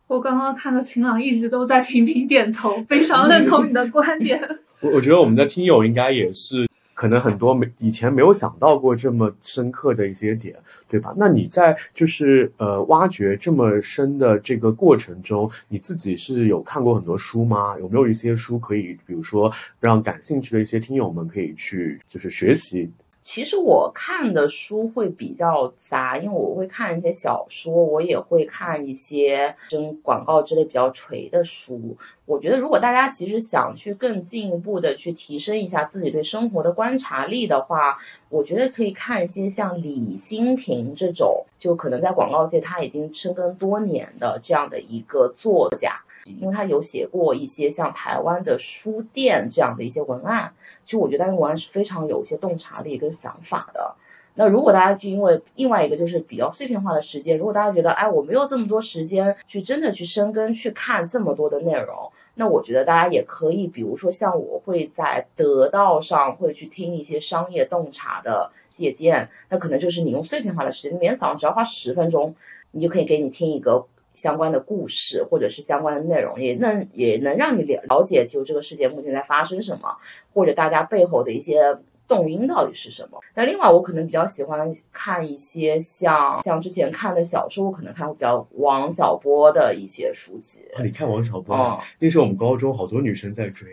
[0.07, 4.41] 我刚刚看到晴朗一直都在频频点头，非常认同你的观点。
[4.81, 6.68] 我我觉得我们的听友应该也是，
[6.99, 10.53] 可能很多没以前没有想到过这么深刻的一些点，
[10.89, 11.13] 对吧？
[11.15, 17.79] 那你在就是呃挖掘这么深的这个过程中，你自己是有看过很多书吗？
[17.79, 22.91] 有没有一些书可以，比如说让感兴趣的一些听友们可以去就是学习？
[23.31, 31.95] 其实我看的书会比较杂，因为我会看一些小说，我也会看一些跟广告之类比较垂的书。
[32.25, 46.01] 我觉得，如果大家其实想去更进一步的去提升一下自己对生活的观察力的话，我觉得可以看一些像李新平这种，就可能在广告界他已经深耕多年的这样的一个作家。
[46.39, 50.53] 因为他有写过一些像台湾的书店这样的一些文案，
[50.85, 53.95] 其实我觉得那个文案是非常有一些洞察力跟想法的。
[54.35, 72.33] 那如果大家就因为另外一个就是比较碎片化的时间，如果大家觉得哎我没有这么多时间去真的去深耕去看这么多的内容，那我觉得大家也可以，比如说像我会在得到上会去听一些商业洞察的借鉴，那可能就是你用碎片化的时间，你每天早上只要花十分钟，
[72.71, 73.85] 你就可以给你听一个。
[74.19, 79.95] 相关的故事或者是相关的内容，也能也能让你了了解就这个世界目前在发生什么，
[80.33, 81.77] 或者大家背后的一些
[82.07, 83.19] 动因到底是什么。
[83.35, 90.65] 那另外，我可能比较喜欢看一些像像之前看的小说，我可能看过比较王小波的一些书籍。
[90.75, 93.67] 啊，你看王小波，哦那时候我们高中好多女生在追。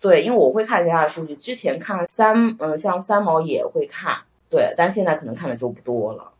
[0.00, 4.16] 对，因为我会看一下他的书籍，之前看三嗯像三毛也会看，
[4.48, 6.32] 对，但现在可能看的就不多了。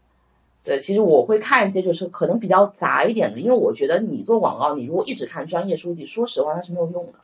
[0.69, 7.15] 对，其实我会看一些就是可能比较杂一点的，因为我觉得你做广告，你如果一直看专业书籍，说实话那是没有用的，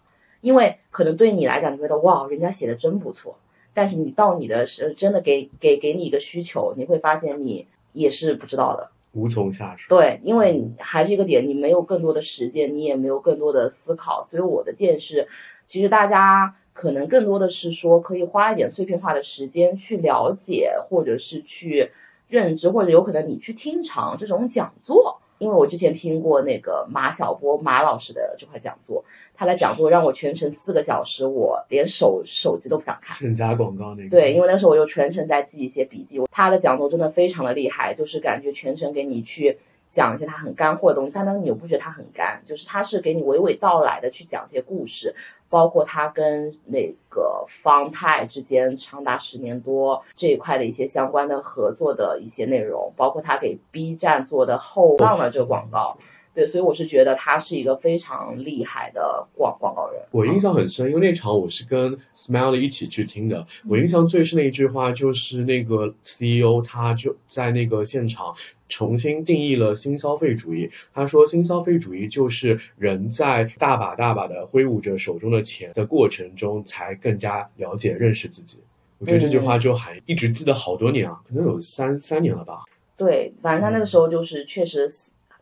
[0.40, 3.36] 因为可能对你来讲，你觉得哇，人家写的真不错，
[3.74, 8.88] 但是你到你的是真的给给给你一个需求，你会发现你也是不知道的。
[9.12, 9.94] 无从下手。
[9.94, 15.28] 对，因为还是一个点，你没有更多的时间，你也没有更多的思考，所以我的建议是，
[15.66, 21.90] 其实大家可能更多的是说，可以花一点碎片化的时间去了解，或者是去
[22.34, 25.20] 认知，或者有可能你去听场这种讲座。
[25.38, 33.16] 因为我之前听过那个马小波马老师的这块讲座，他的讲座让我全程四个小时，我连手手机都不想看。
[33.16, 34.08] 盛家广告那个。
[34.08, 36.20] 对，因为那时候我就全程在记一些笔记。
[36.30, 45.14] 他的讲座真的非常的厉害，就是感觉全程给你去讲一些他很干货的东西，但是你又不觉得他很干，就是他是给你娓娓道来的去讲一些故事，
[45.54, 55.96] 包括他跟那个方太之间长达十年多这一块的一些相关的合作的一些内容，包括他给 B 站做的后浪的这个广告。
[56.34, 59.93] 对，所以我是觉得他是一个非常厉害的广广告人。
[60.14, 63.44] 我印象很深，因为那场我是跟 Smiley 一起去听的。
[63.68, 68.32] 我印象最深的一句话就是那个 CEO 他就在那个现场
[68.68, 70.70] 重新定义了新消费主义。
[70.92, 78.58] 他说，新消费主义就是人在大把大把的挥舞着手中的钱的过程中，才更加了解认识自己。
[78.98, 82.62] 我觉得这句话就还一直记得好多年啊，可能有三三年了吧。
[82.96, 84.88] 对，反正他那个时候就是确实，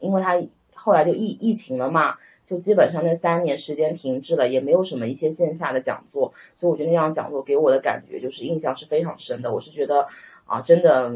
[0.00, 2.16] 因为他后来就疫疫情了嘛，
[2.52, 9.50] 就基本上那三年时间停滞了，也没有什么一些线下的讲座，所以我觉得那场讲座给我的感觉就是印象是非常深的。
[9.50, 10.06] 我是觉得
[10.44, 11.10] 啊，真的，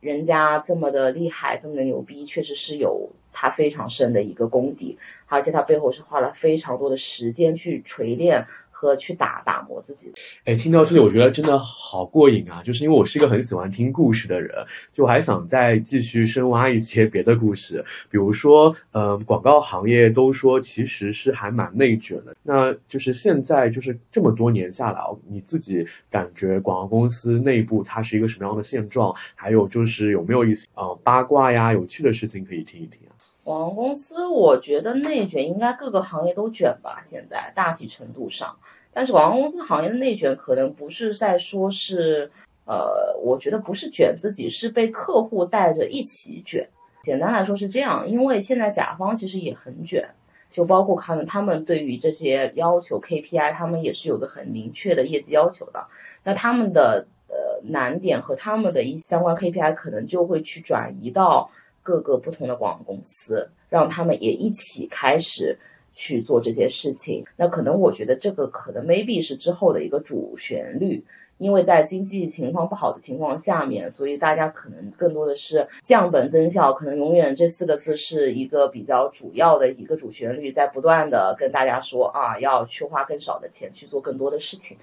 [0.00, 8.44] 人家这么的厉害，这么的牛逼，确实是有他非常深的一个功底，而且他背后是花了非常多的时间去锤炼
[8.82, 10.12] 和去打打磨自己。
[10.44, 12.60] 哎，听到这里，我觉得真的好过瘾啊！
[12.64, 14.50] 就是因为我是一个很喜欢听故事的人，
[14.92, 29.14] 就还想再继续深挖一些别的故事，比如说，嗯，广告行业都说其实是还蛮内卷的，那就是现在就是这么多年下来，你自己感觉广告公司内部它是一个什么样的现状？
[29.36, 33.00] 还有就是有没有一些呃八卦呀、有趣的事情可以听一听？
[33.44, 38.56] 广告公司，我觉得内卷应该各个行业都卷吧，现在大体程度上。
[38.92, 42.30] 但是广告公司行业的内卷可能不是在说是，
[42.66, 46.68] 呃，我觉得不是卷自己，是被客户带着一起卷。
[47.02, 50.08] 简单来说是这样，因为现在甲方其实也很卷，
[50.48, 55.84] 就包括他们他们对于这些要求 KPI，他们也是有个很明确的业绩要求的。
[56.22, 61.50] 那他们的呃难点和他们的一相关 KPI 可能就会去转移到。
[61.82, 65.58] 各个不同的广告公司，让他们也一起开始
[65.92, 67.24] 去做这些事情。
[67.36, 71.04] 那可能我觉得这个可能 maybe 是之后的一个主旋律，
[71.38, 84.78] 因为在经济情况不好的情况下面，所以大家可能更多的是降本增效，可能永远这四个字是一个比较主要的一个主旋律，在不断的跟大家说啊，要去花更少的钱去做更多的事情。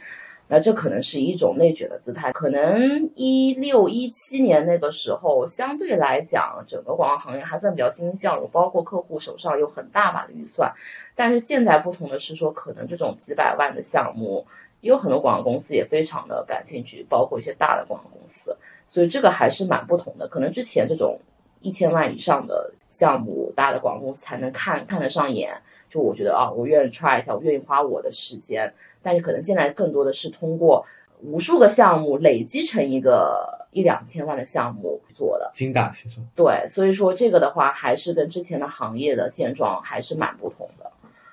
[0.51, 10.73] 那这可能是一种内卷的姿态，可能一六一七年那个时候，相对来讲，整个广告行业还算比较新兴，包括客户手上有很大把的预算。
[11.13, 14.43] 但是现在不同的是说，可能这种几百万的项目，
[14.81, 18.57] 也有很多广告公司也非常的感兴趣，包括一些大的广告公司。
[18.87, 20.27] 所以这个还是蛮不同的。
[20.27, 21.19] 可能之前这种
[21.61, 25.53] 一千万以上的项目，大的广告公司才能看看得上眼，
[25.87, 28.73] 就我觉得啊，我愿意 try 一下，我愿意花我的时间。
[29.01, 30.85] 但是可能现在更多的是通过
[31.21, 36.25] 无数个项目累积成一个一两千万的项目做的，精打细算。
[36.35, 40.89] 对，所以说这个的话还是跟之前的行业的现状还是蛮不同的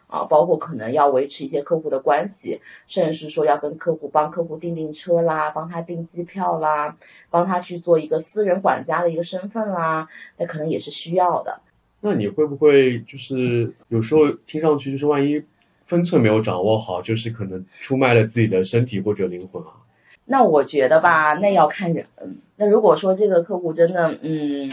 [0.09, 6.96] 啊，包括可能要维持一些客户的关系，甚至是说要跟客户帮客户订订车啦，帮他订机票啦，
[7.31, 11.61] 帮他去做一个私人管家的一个身份啦，那可能也是需要的。
[12.00, 15.42] 那你会不会就是有时候听上去就是万一？
[15.87, 19.68] 分寸没有掌握好，就是可能出卖了自己的身体或者灵魂啊。
[20.25, 22.05] 那我觉得吧，那要看人。
[22.57, 24.68] 那如果说这个客户真的，嗯，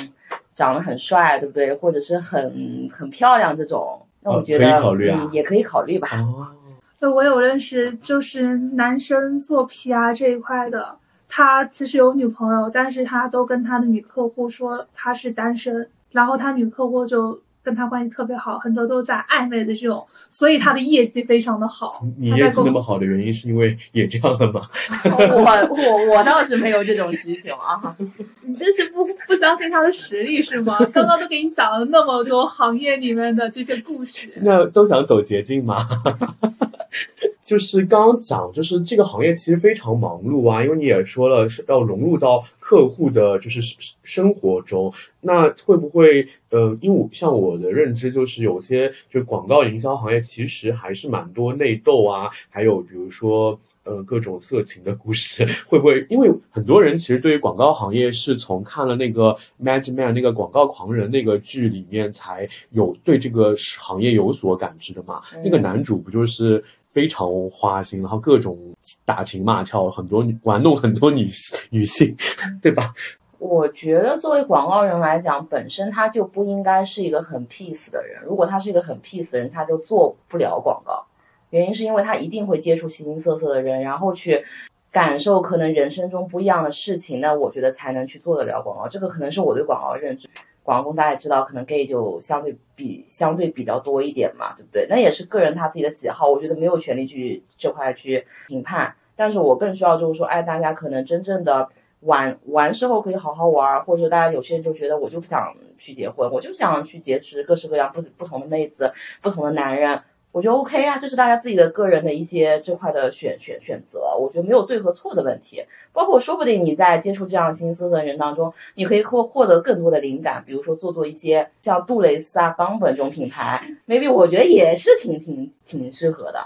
[0.56, 1.72] 长得很帅，对不对？
[1.74, 6.08] 或者是很很漂亮这种，那我觉得嗯也可以考虑吧。
[6.14, 6.48] 哦，
[7.00, 10.96] 对，我有认识，就是男生做 PR 这一块的，
[11.30, 17.40] 他其实有女朋友，但是他都跟他的女客户说他是单身，然后他女客户就。
[17.64, 22.06] 跟他关系特别好，很多都在暧昧的这种，所以他的业绩非常的好。
[22.18, 24.68] 你业绩那么好的原因是因为也这样了吗？
[25.06, 27.96] 我我我倒是没有这种需求啊。
[28.46, 30.78] 你真是不不相信他的实力是吗？
[30.94, 35.78] 刚刚都给你讲了那么多行业里面的这些故事，那都想走捷径吗？
[37.44, 43.60] 就是刚刚讲，就是这个行业其实非常忙碌啊，因为你也说了是要融入到客户的，就是
[44.04, 44.94] 生活中。
[45.26, 55.48] 那会不会，呃，因为我像我的认知，就是有些就广告营销行业其实还是蛮多内斗啊，还有比如说，呃，各种色情的故事。
[55.66, 65.22] 会不会因为很多人其实对于广告行业是从看了那个《Mad Men》那个广告狂人那个剧里面才有对这个行业有所感知的嘛？
[65.42, 66.62] 那个男主不就是？
[66.94, 68.56] 非常花心，然后各种
[69.04, 71.28] 打情骂俏，很多玩弄很多女
[71.72, 72.16] 女性，
[72.62, 72.94] 对吧？
[73.40, 78.22] 我觉得作为广告人来讲，本身他就不应该是一个很 peace 的人。
[78.24, 81.04] 如果他是一个很 peace 的人，他就做不了广告。
[81.50, 84.46] 原因是因为他一定会接触形形色色的人，然后去
[84.92, 88.88] 感受可能人生中不一样的事情，那我觉得才能去做得了广告。
[88.88, 90.30] 这个可能是我对广告认知。
[90.64, 94.88] 广告公大家也知道，可能 gay 就相对比相对比较多一点嘛，对不对？
[94.90, 98.96] 那也是个人他自己的喜好，我觉得没有权利去这块去评判。
[99.16, 110.02] 但是我更需要就是说，哎，大家可能真正的玩玩之后可以好好玩，或者大家有些人就觉得我就不想去结婚，我就想去结识各式各样不不同的妹子，不同的男人。
[110.34, 115.64] 我觉得 OK 啊，这是大家自己的个人的一些这块的选选选择，我觉得没有对和错的问题。
[115.92, 126.40] 包括说不定你在接触这样形形色色的人当中，你可以获获得更多的灵感，比如说做做一些像杜蕾斯啊、邦本这种品牌，maybe 我觉得也是挺挺挺适合的。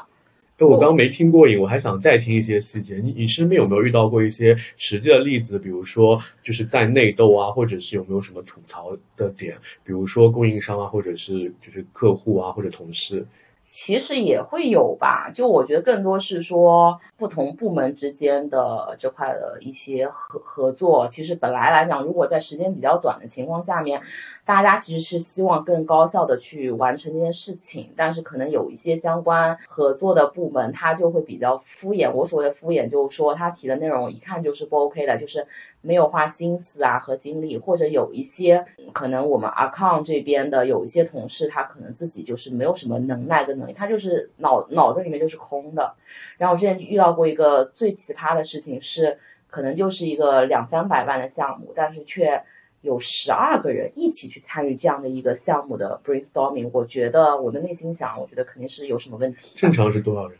[0.58, 2.98] 哎，我刚刚没听过瘾，我还想再听一些细节。
[2.98, 5.58] 你你身边有没有遇到过一些实际的例子？
[5.58, 9.56] 比如说就是在内斗啊，或者是有没有什么吐槽的点？
[9.86, 13.26] 比如说供应商啊，或者是就是客户啊，或者同事。
[13.70, 21.08] 其实也会有吧，就我觉得更多是说不同部门之间的这块的一些合合作。
[21.08, 24.02] 其实本来来讲，如果在时间比较短的情况下面，
[24.46, 32.10] 大家其实是希望更高效的去完成这件事情，但是可能有一些相关合作的部门，他就会比较敷衍。
[32.12, 35.46] 我所谓的敷衍，就是说他提的内容一看就是不 OK 的，就是
[35.88, 45.96] 没有花心思啊和精力，或者有一些可能我们 account 这边的有一些同事，他可能自己就是没有什么能耐跟能力，他就是脑脑子里面就是空的。
[46.38, 49.18] 然后我之前遇到过一个最奇葩的事情是，
[49.48, 52.44] 可能就是一个两三百万的项目，但是却。
[52.82, 59.58] 有十二个人一起去参与这样的一个项目的 brainstorming，我觉得我的内心想，我觉得肯定是有什么问题。
[59.58, 60.38] 正常是多少人？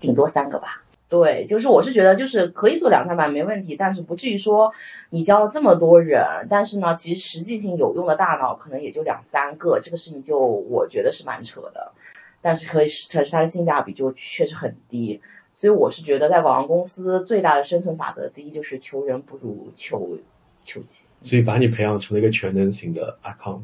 [0.00, 0.82] 顶多三个吧。
[1.10, 4.72] 对，就是我是觉得就是可以做两三百没问题，但是不至于说
[5.10, 11.92] 你教了这么多人，但是呢，其实实际性有用的大脑可能也就两三个，这个事情就我觉得是蛮扯的。
[12.40, 15.20] 但是可以，可是它的性价比就确实很低。
[15.52, 20.16] 所以我是觉得在广告公司最大的生存法则，第一就是求人不如求
[20.62, 21.04] 求己。
[21.22, 23.62] 所以把你培养成了一个全能型的 account，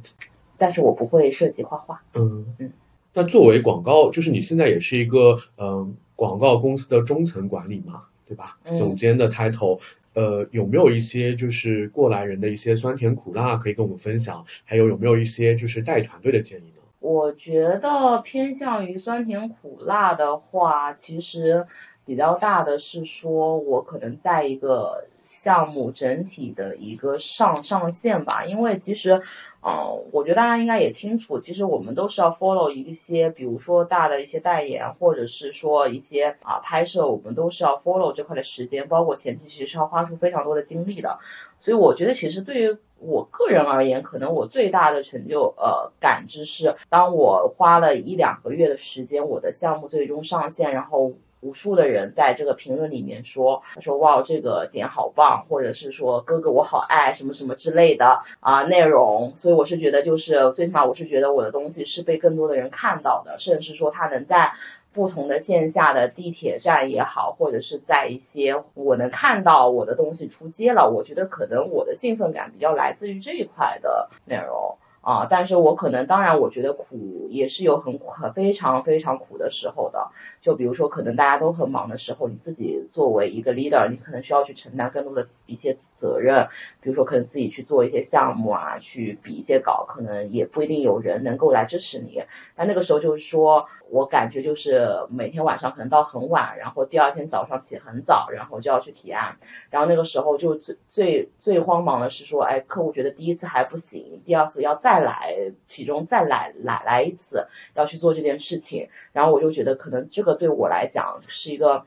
[0.59, 2.03] 但是我不会设计画画。
[2.15, 2.73] 嗯嗯，
[3.15, 8.59] 那作为广告，就是你现在也是一个嗯广告公司的中层管理嘛，对吧？
[8.77, 9.79] 总监的 title，
[10.15, 14.45] 呃，有没有一些就是过来人的一些酸甜苦辣可以跟我们分享？
[14.65, 16.83] 还有有没有一些就是带团队的建议呢？
[16.99, 21.65] 我觉得偏向于酸甜苦辣的话，其实
[22.05, 25.07] 比较大的是说我可能在一个。
[25.29, 29.21] 项目整体的一个上上限吧，因为其实，
[29.69, 41.19] 嗯，我觉得大家应该也清楚，其实我们都是要 follow 一些，比如说大的一些代言，或者是说一些啊拍摄，我们都是要 follow 这块的时间，包括前期其实是要花出非常多的精力的。
[41.59, 51.13] 所以我觉得，其实对于我个人而言，可能我最大的成就，呃，感知是，当我花了一两个月的时间，我的项目最终上线，然后。
[51.47, 59.33] 无数的人在这个评论里面说，他说哇，这个点好棒，或者是说哥哥我好爱什么什么之类的啊内容。
[59.37, 64.53] 所以我是觉得，就是最起码我是觉得我的东西是被更多的人看到的，甚至说他能在
[64.93, 70.91] 不同的线下的地铁站也好，或者是在一些我能看到我的东西出街了。
[70.91, 74.77] 我觉得可能我的兴奋感比较来自于这一块的内容。
[75.07, 80.05] 啊，但是我可能，当然，我觉得苦也是有很苦、非常非常苦的时候的。
[80.41, 86.45] 就比如说，可能大家都很忙的时候，你自己作为一个 leader，你可能需要去承担更多的一些责任。
[86.81, 92.21] 比如说，可能自己去做一些项目啊，去比一些稿，可能也不一定有人能够来支持你。
[92.57, 93.65] 但那个时候就是说。
[93.89, 99.33] 我感觉就是每天晚上可能到很晚，然后第二天早上起很早，然后就要去提案。
[99.71, 105.37] 然后那个时候就最最最慌忙的是说，哎，客户觉得第一次还不行，第二次要再再来，
[105.67, 108.89] 其中再来来来一次，要去做这件事情。
[109.13, 111.85] 然后我就觉得可能这个对我来讲是一个。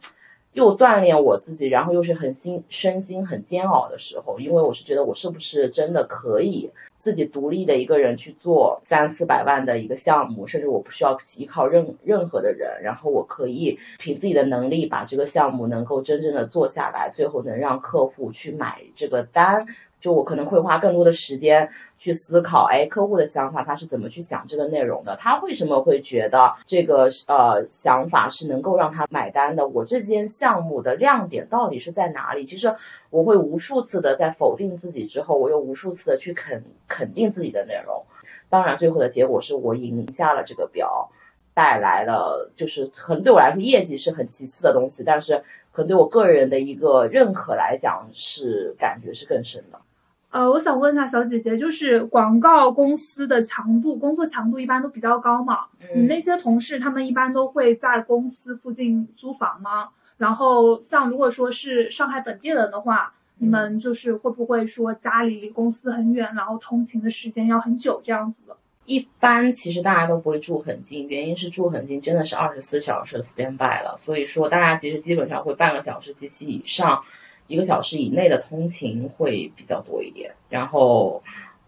[0.53, 19.63] 又锻炼我自己，然后又是很心身心很煎熬的时候，因为我是觉得我是不是真的可以自己独立的一个人去做三四百万的一个项目，甚至我不需要依靠任任何的人，然后我可以凭自己的能力把这个项目能够真正的做下来，最后能让客户去买这个单。
[19.99, 25.15] 就我可能会花更多的时间去思考，哎，客户的想法他是怎么去想这个内容的？
[25.17, 29.67] 他为什么会觉得这个呃想法是能够让他买单的？
[29.67, 32.45] 我这间项目的亮点到底是在哪里？
[32.45, 32.73] 其实
[33.09, 38.01] 我会无数次的在否定自己之后，我又无数次的去肯肯定自己的内容。
[38.47, 41.09] 当然，最后的结果是我赢下了这个标，
[41.53, 45.37] 带来了就是可能对我来说业绩是很其次的东西，但是
[45.71, 49.79] 可能对我个人的一个认可来讲是感觉是更深的。
[50.31, 55.65] 呃，我想问一下小姐姐，就是广告公司的强度，工作强度一般都比较高嘛？
[55.95, 59.89] 你那些同事他们一般都会在公司附近租房吗？
[60.17, 68.55] 然后像如果说是上海本地人的话，你们就是会不会说家里离公司很远，然后通勤的时间要很久这样子的？
[68.85, 77.01] 一般其实大家都不会住很近，原因是住很近真的是二十四小时 stand by 了，所以说大家其实基本上会半个小时及其以上。
[77.49, 81.21] 一个小时以内的通勤会比较多一点，然后，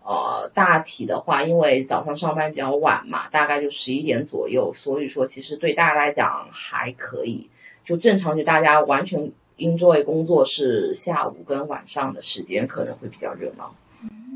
[0.06, 7.50] 呃，大体的话，因为早上上班比较晚嘛，大概就十一点左右，所以说其实对大家来讲还可以，
[7.84, 13.74] 就正常就大家完全 enjoy 工作是下午跟晚上的时间可能会比较热闹。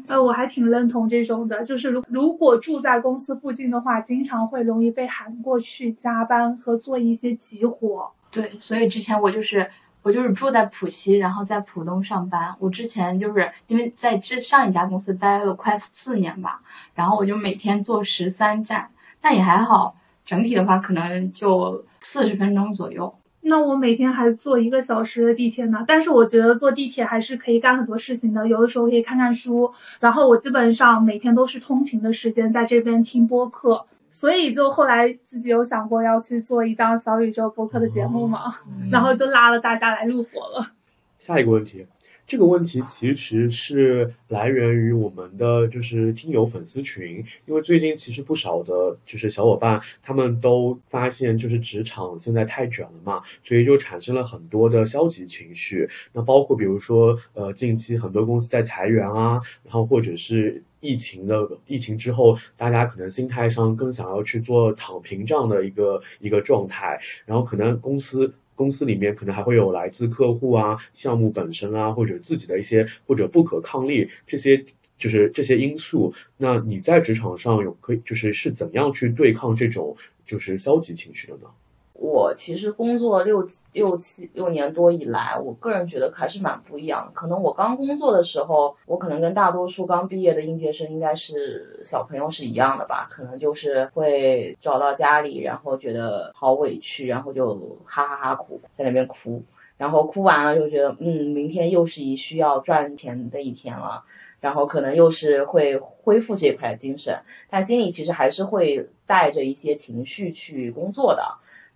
[0.08, 8.12] 呃，我还挺认同这种的，就是如如果住在公司附近的话，经常会容易被喊过去加班和做一些急活。
[8.32, 9.70] 对，所以之前我就是。
[10.06, 12.56] 我就是住在浦西，然后在浦东上班。
[12.60, 16.62] 我之前就是因为在这上一家公司待了快四年吧，
[16.94, 18.88] 然后我就每天坐十三站，
[19.20, 23.12] 但也还好，整体的话可能就四十分钟左右。
[23.42, 33.84] 那我每天还坐一个小时的地铁呢，但是我觉得坐地铁还是可以干很多事情的，有的时候可以看看书，然后我基本上每天都是通勤的时间在这边听播客，
[34.16, 38.44] 所以就后来自己有想过要去做一档小宇宙播客的节目嘛，
[38.90, 40.72] 然后就拉了大家来入伙了。
[41.20, 41.86] 下一个问题。
[42.28, 55.88] 这个问题其实是来源于我们的就是听友粉丝群，因为最近其实不少的就是小伙伴他们都发现就是职场现在太卷了嘛，所以就产生了很多的消极情绪。
[56.14, 68.32] 那包括比如说呃近期很多公司在裁员啊，然后或者是疫情的疫情之后，大家可能心态上更想要去做躺平这样的一个一个状态，然后可能公司。
[68.58, 74.64] 公司里面可能还会有来自客户啊、项目本身啊，或者自己的一些或者不可抗力这些，
[74.98, 76.14] 就是这些因素。
[76.38, 81.50] 那你在职场上有可以就是是怎样去对抗这种就是消极情绪的呢？
[81.98, 87.12] 我其实工作六六七六年多以来，我个人觉得还是蛮不一样的。
[87.14, 93.08] 可能我刚工作的时候，我可能跟大多数刚毕业的应届生应该是小朋友是一样的吧。
[93.10, 99.42] 可能就是会找到家里，然后觉得好委屈，然后就哈哈哈哭，在那边哭，
[99.78, 104.04] 然后哭完了就觉得，嗯，明天又是一需要赚钱的一天了，
[104.42, 107.18] 然后可能又是会恢复这块精神，
[107.50, 111.24] 但心里其实还是会带着一些情绪去工作的。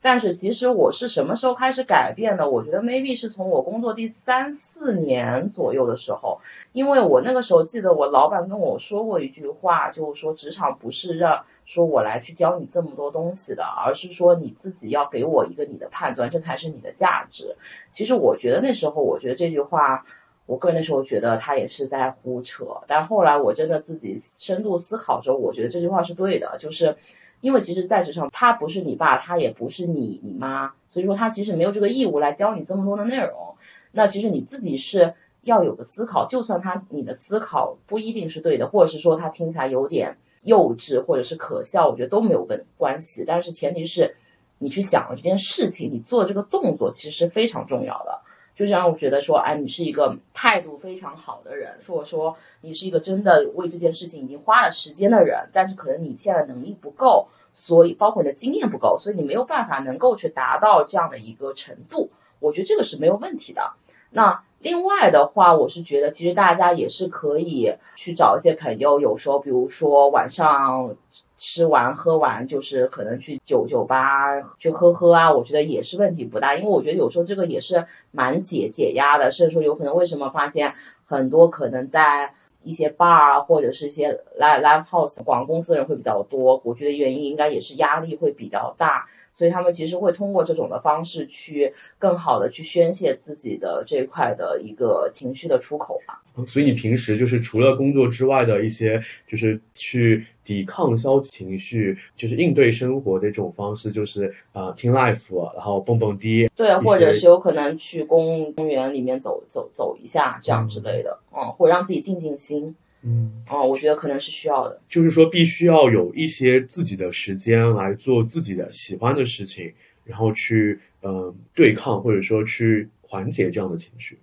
[0.02, 2.50] 但是其实我是什么时候开始改变的？
[2.50, 6.40] 我觉得 maybe 是从我工作第三四年左右的时候，
[6.72, 17.54] 因为我那个时候记得我老板跟我说过一句话，就是说职场不是让说我来去教你这么多东西的，而是说你自己要给我一个你的判断，这才是你的价值。
[17.92, 20.06] 其实我觉得那时候，我觉得这句话，
[20.46, 26.96] 我个人那时候觉得他也是在胡扯，但后来我真的自己深度思考之后，我觉得这句话是对的，就是。
[27.42, 33.56] 因为其实，在职场，他不是你爸，他也不是你你妈，所以说他其实没有这个义务来教你这么多的内容。
[33.92, 35.14] 那其实你自己是
[35.44, 43.24] 要有个思考，就算他你的思考不一定是对的，或者是说他听起来有点幼稚或者是可笑，我觉得都没有问关系。
[43.26, 44.16] 但是前提是，
[44.58, 48.20] 你去想了这件事情，你做这个动作其实是非常重要的。
[48.60, 62.10] 就是让我觉得说，哎，你是一个态度非常好的人，或者说你是一个真的为这件事情已经花了时间的人，但是可能你现在能力不够，所以包括你的经验不够，所以你没有办法能够去达到这样的一个程度。
[62.42, 63.72] 我觉得这个是没有问题的。
[64.10, 70.94] 那另外的话，我是觉得其实大家也是可以去找一些朋友，有时候比如说晚上。
[71.40, 80.72] 吃完喝完就是可能去酒酒吧去喝喝啊，我觉得也是问题不大，因为我觉得有时候这个也是蛮解解压的，甚至说有可能为什么发现
[81.06, 82.32] 很多可能在
[82.62, 96.22] 一些 bar 啊或者是一些 live live house 广告公司的人会比较多，我觉得原因应该也是压力会比较大，所以他们其实会通过这种的方式去更好的去宣泄自己的这一块的一个情绪的出口吧。
[96.46, 119.72] 所以你平时就是除了工作之外的一些，就是去抵抗消极情绪，就是应对生活的这种方式，就是呃听 life，然后蹦蹦迪，对，或者是有可能去公公园里面走走走一下，这样之类的，嗯，或者让自己静静心，嗯，哦，我觉得可能是需要的，就是说必须要有一些自己的时间来做自己的喜欢的事情，
[120.04, 124.18] 然后去嗯对抗或者说去缓解这样的情绪，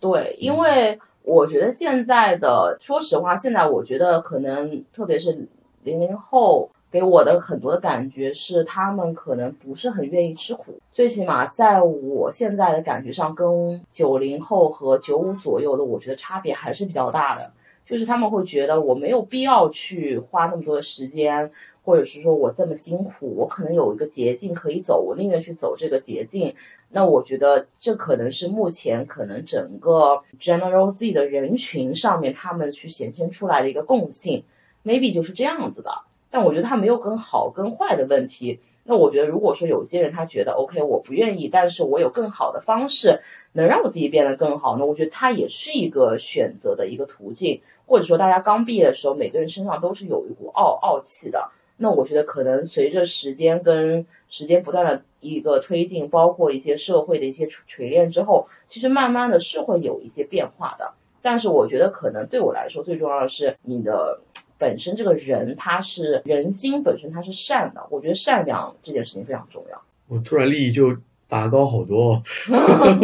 [0.00, 0.98] 对，因为。
[1.26, 5.48] 我觉得现在的，说实话，现在我觉得可能，特别是
[5.82, 10.78] 零零后给我的很多的感觉是，他们可能不是很愿意吃苦。
[10.92, 17.50] 最起码在我现在的感觉上，跟九零后和九五左右的，我觉得差别还是比较大的。
[17.86, 21.50] 就是他们会觉得我没有必要去花那么多的时间，
[21.84, 26.54] 或者是说我这么辛苦，我可能有一个捷径可以走，我宁愿去走这个捷径。
[26.90, 34.44] 那我觉得这可能是目前可能整个 General Z 的人群上面他们去显现出来的一个共性
[34.84, 35.90] ，maybe 就是这样子的。
[36.30, 38.60] 但我觉得他没有跟好跟坏的问题。
[38.88, 43.20] 那我觉得如果说有些人他觉得 OK，我不愿意，但是我有更好的方式
[43.54, 47.60] 能让我自己变得更好，那我觉得他也是一个选择的一个途径。
[47.86, 51.50] 或者说大家刚毕业的时候，每个人身上都是有一股傲傲气的。
[51.78, 60.90] 那我觉得可能随着时间跟时间不断的一个推进，包括一些社会的一些锤炼之后，其实慢慢的是会有一些变化的。
[61.20, 64.18] 但是我觉得可能对我来说最重要的是你的
[64.56, 69.78] 本身这个人他是人心本身他是善的，我觉得善良这件事情非常重要。
[70.08, 70.96] 我突然利益就
[71.28, 72.12] 拔高好多。
[72.12, 72.22] 哦。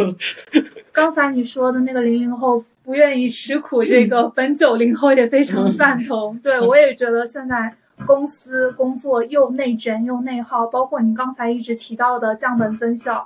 [0.91, 6.37] 刚才你说的那个零零后不愿意吃苦，这个本九零后也非常赞同。
[6.39, 7.73] 对我也觉得现在。
[8.07, 13.25] 公司工作又内卷又内耗，包括你刚才一直提到的降本增效，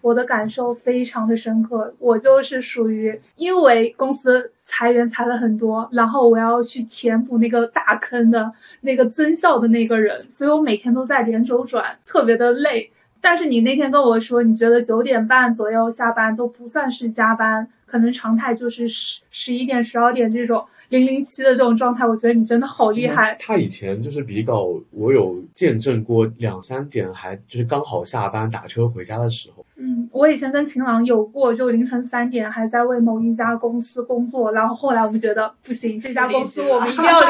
[0.00, 1.94] 我的感受非常的深刻。
[1.98, 8.50] 我就是属于因为公司裁员裁了很多，然后我要去填补那个大坑的
[8.80, 12.90] 那个增效的那个人，所以我每天都在连轴转，特别的累。
[13.20, 20.64] 但是你那天跟我说，你觉得九点半左右下班都不算是加班，可能常态就是十十一点、十二点这种。
[20.88, 23.36] 零零七的这种状态，我觉得你真的好厉害。
[23.40, 29.66] 他以前就是比稿，我有见证过两三点还就是刚好下班打车回家的时候。
[29.74, 37.26] 嗯，我以前跟晴朗有过，就凌晨三点还在为某一家公司工作，然后后来我们觉得不行，这家公司我们一定要离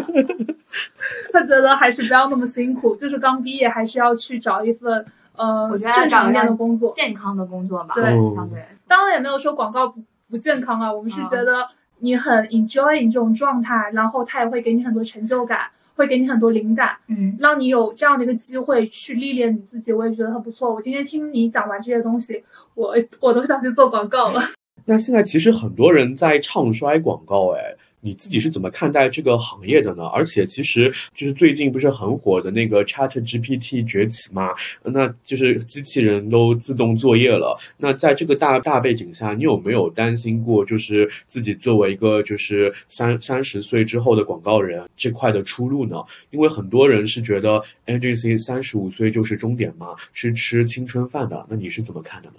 [0.00, 0.53] 开。
[1.32, 5.04] 他觉得还是不要那么辛苦，就是刚毕业还是要去找一份
[5.36, 7.94] 呃正常一点的工作，健康的工作吧。
[7.94, 8.04] 对，
[8.34, 11.68] 相对当然也没有说广告不不健康啊，我们是觉得。
[12.00, 15.60] 你很 enjoy 这种状态，然后他也会给你很多成就感，
[15.94, 20.74] 会给你很多灵感，嗯，让你有这样的一个机会去历练你自己，我也觉得很不错。
[20.74, 22.44] 我今天听你讲完这些东西，
[22.74, 24.42] 我我都想去做广告了。
[24.84, 27.74] 那现在其实很多人在唱衰广告，哎。
[28.04, 30.04] 你自己是怎么看待这个行业的呢？
[30.08, 34.50] 而且其实就是最近不是很火的那个 Chat GPT 崛起嘛，
[34.82, 37.58] 那就是机器人都自动作业了。
[37.78, 45.96] 那在这个大大背景下，你有没有担心过，就是自己作为一个就是三三十岁之后的广告人这块的出路呢？
[46.30, 51.46] 因为很多人是觉得 agency 三十五岁就是终点嘛，是吃青春饭的。
[51.48, 52.34] 那你是怎么看的呢？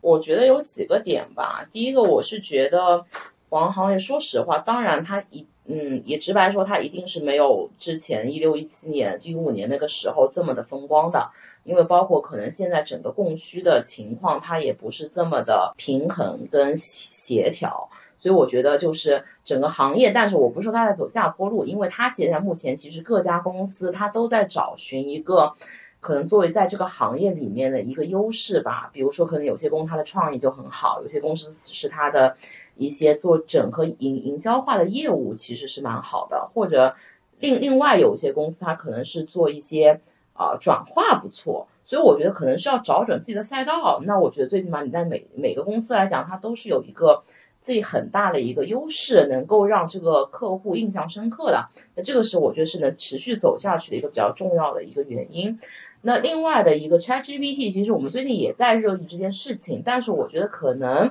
[0.00, 1.64] 我觉得有几个点吧。
[1.70, 3.06] 第一个，我是觉得。
[3.48, 11.28] 广告行业，说实话，当然它一嗯，也直白说，它一定是没有之前一六一七年、一五年那个时候这么的风光的，
[11.64, 25.52] 因为包括可能现在整个供需的情况，它也不是这么的平衡跟协调，所以我觉得就是整个行业，但是我不是说它在走下坡路，因为它现在目前其实各家公司它都在找寻一个
[25.98, 32.36] 可能作为在这个行业里面的一个优势吧，比如说可能有些公司它的创意就很好，有些公司是它的。
[32.76, 36.94] 一些做整合营营销化的业务其实是蛮好的，或者
[37.40, 40.00] 另另外有一些公司它可能是做一些
[40.34, 44.00] 啊转化不错，所以我觉得可能是要找准自己的赛道。
[44.04, 47.22] 那我觉得最起码你在每每个公司来讲，它都是有一个
[47.60, 51.66] 自己很大的一个优势，能够让这个客户印象深刻的。
[51.94, 55.58] 那这个是我觉得是能持续走下去的一个比较重要的一个原因。
[56.02, 61.10] 那另外的一个 ChatGPT，其实我们最近也在热议这件事情，但是我觉得可能。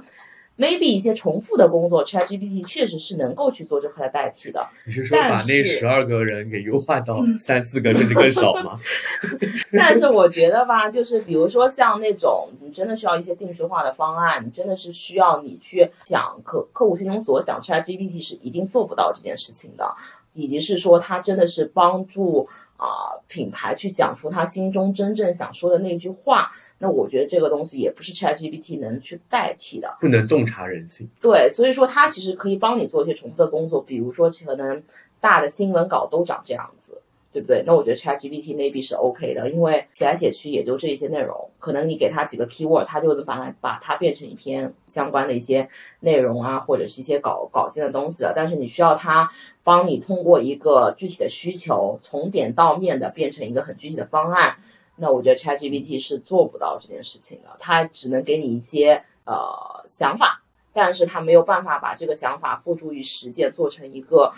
[0.57, 4.65] Maybe 一些重复的工作，ChatGPT 确实是能够去做这块的代替的。
[4.85, 8.79] 你是说把那十二个人给优化到三四个甚至更少吗？
[9.73, 19.93] 但是我觉得吧，就是比如说像那种你真的需要一些定制化的方案，你真的是需要你去想客客户心中所想，ChatGPT 是一定做不到这件事情的。
[20.33, 22.45] 以及是说它真的是帮助
[22.75, 26.51] 啊品牌去讲出他心中真正想说的那句话。
[26.77, 31.09] 那我觉得这个东西也不是 ChatGPT 能去代替的，不能洞察人性。
[31.21, 34.83] 对，所以说它其实可以帮你做一些重复的工作，比如说可能
[35.21, 37.01] 大的新闻稿都长这样子，
[37.31, 37.63] 对不对？
[37.65, 45.69] 那我觉得 ChatGPT maybe 是 OK 的，因为写来写去也就这一些内容，可能你给它几个 keyword，它就能把它把它变成一篇相关的一些
[46.01, 48.33] 内容啊，或者是一些稿稿件的东西了。
[48.35, 49.31] 但是你需要它
[49.63, 54.57] 帮你通过一个具体的需求，从点到面的变成一个很具体的方案。
[54.97, 60.41] 那我觉得 ChatGPT 是做不到这件事情的，它只能给你一些呃想法，
[60.73, 64.33] 但是它没有办法把这个想法付诸于实践，做成一个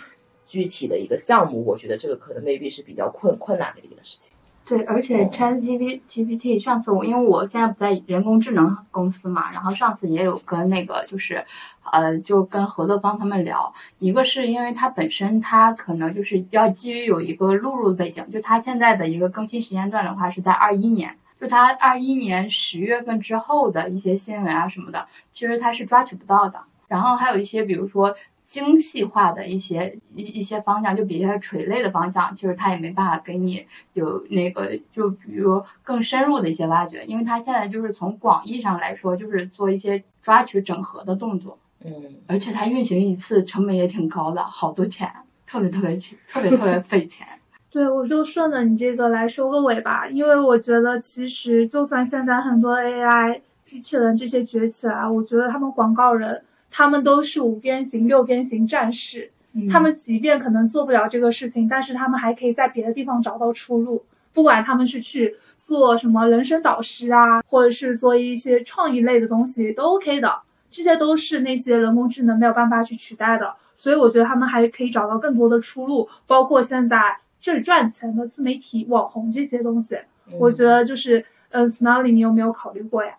[0.46, 1.64] 具体的一个项目。
[1.64, 4.32] 我觉得这个可能未必是比较困困难的一件事情。
[4.68, 11.42] 对，而且 ChatGPT 上次我因为我现在不在人工智能公司嘛，然后上次也有跟那个就是，
[11.90, 26.60] 呃，就跟合作方他们聊，一个是因为它本身它可能就是要基于有一个录入的背景，就它现在的一个更新时间段的话是在二一年，就它二一年十月份之后的一些新闻啊什么的，其实它是抓取不到的。
[26.88, 28.14] 然后还有一些比如说。
[28.48, 41.92] 精细化的一些一一些方向，就比较垂类的方向，其实它也没办法给你有那个，就比如更深入的一些挖掘，因为它现在就是从广义上来说，就是做一些抓取整合的动作，嗯，
[42.26, 45.12] 而且它运行一次成本也挺高的，好多钱，
[45.46, 47.26] 特别特别钱，特别特别费钱。
[47.70, 56.42] 对，我就顺着你这个来收个尾吧，因为我觉得其实就算现在很多 AI 机器人这些崛起来，我觉得他们广告人。
[56.70, 59.30] 他们都是五边形、六边形战士，
[59.70, 64.04] 他们即便可能做不了这个事情，但是他们还可以在别的地方找到出路。
[64.34, 70.40] 不管他们是去做什么人生导师啊，或者是做一些创意类的东西，都 OK 的。
[70.70, 73.52] 这些都是那些人工智能没有办法去取代的。
[73.74, 76.08] 所以我觉得他们还可以找到更多的出路。
[76.26, 79.94] 包括现在最赚钱的自媒体网红这些东西。
[80.30, 83.14] 嗯我觉得就是，呃，Smiley，你有没有考虑过呀？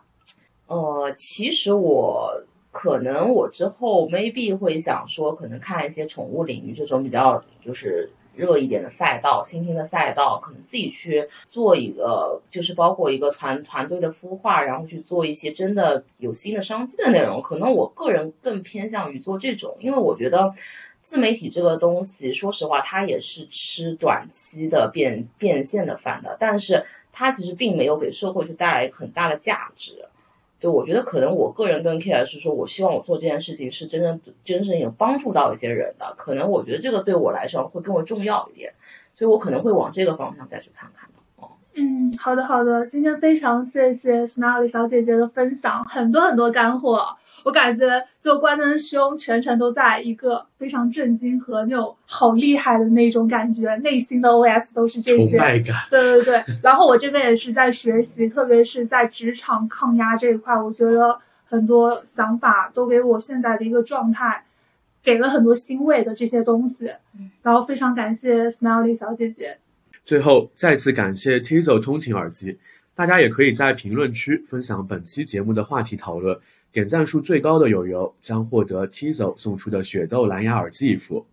[0.68, 2.32] 呃，其实我
[2.82, 17.42] 可能我之后 maybe 会想说，可能看一些宠物领域这种比较就是热一点的赛道、新兴的赛道，可能自己去做一个，就是包括一个团团队的孵化，然后去做一些真的有新的商机的内容。
[17.42, 20.54] 可能我个人更偏向于做这种，因为我觉得。
[21.02, 30.06] 自媒体这个东西，说实话，它也是吃短期的变变现的饭的，但是它其实并没有给社会去带来很大的价值。
[30.60, 38.74] 对，我觉得可能我个人跟 K 还是说，我希望我做这件事情是真正真正有帮助到一些人的，可能我觉得这个对我来说会更为重要一点，
[39.14, 41.10] 所以我可能会往这个方向再去看看。
[41.38, 47.16] 哦，嗯，好的好的，今天非常谢谢 smile 小姐姐的分享，很多很多干货。
[47.44, 47.86] 我感觉
[48.22, 55.38] 就关灯兄全程都在一个非常震惊和那种好厉害的那种感觉，内心的 OS 都是这些。
[55.90, 64.44] 对对对，然后我这边也是在学习，特别是在职场抗压这一块，我觉得很多想法都给我现在的一个状态
[65.04, 66.92] 给了很多欣慰的这些东西。
[67.42, 69.58] 然后非常感谢 Smiley 小姐姐。
[70.06, 72.58] 最后，再次感谢 Tizo 通勤耳机。
[73.00, 76.38] 大家也可以在评论区分享本期节目的话题讨论，
[76.70, 81.26] 点赞数最高的友友将获得 Tizo 送出的雪豆蓝牙耳机一副。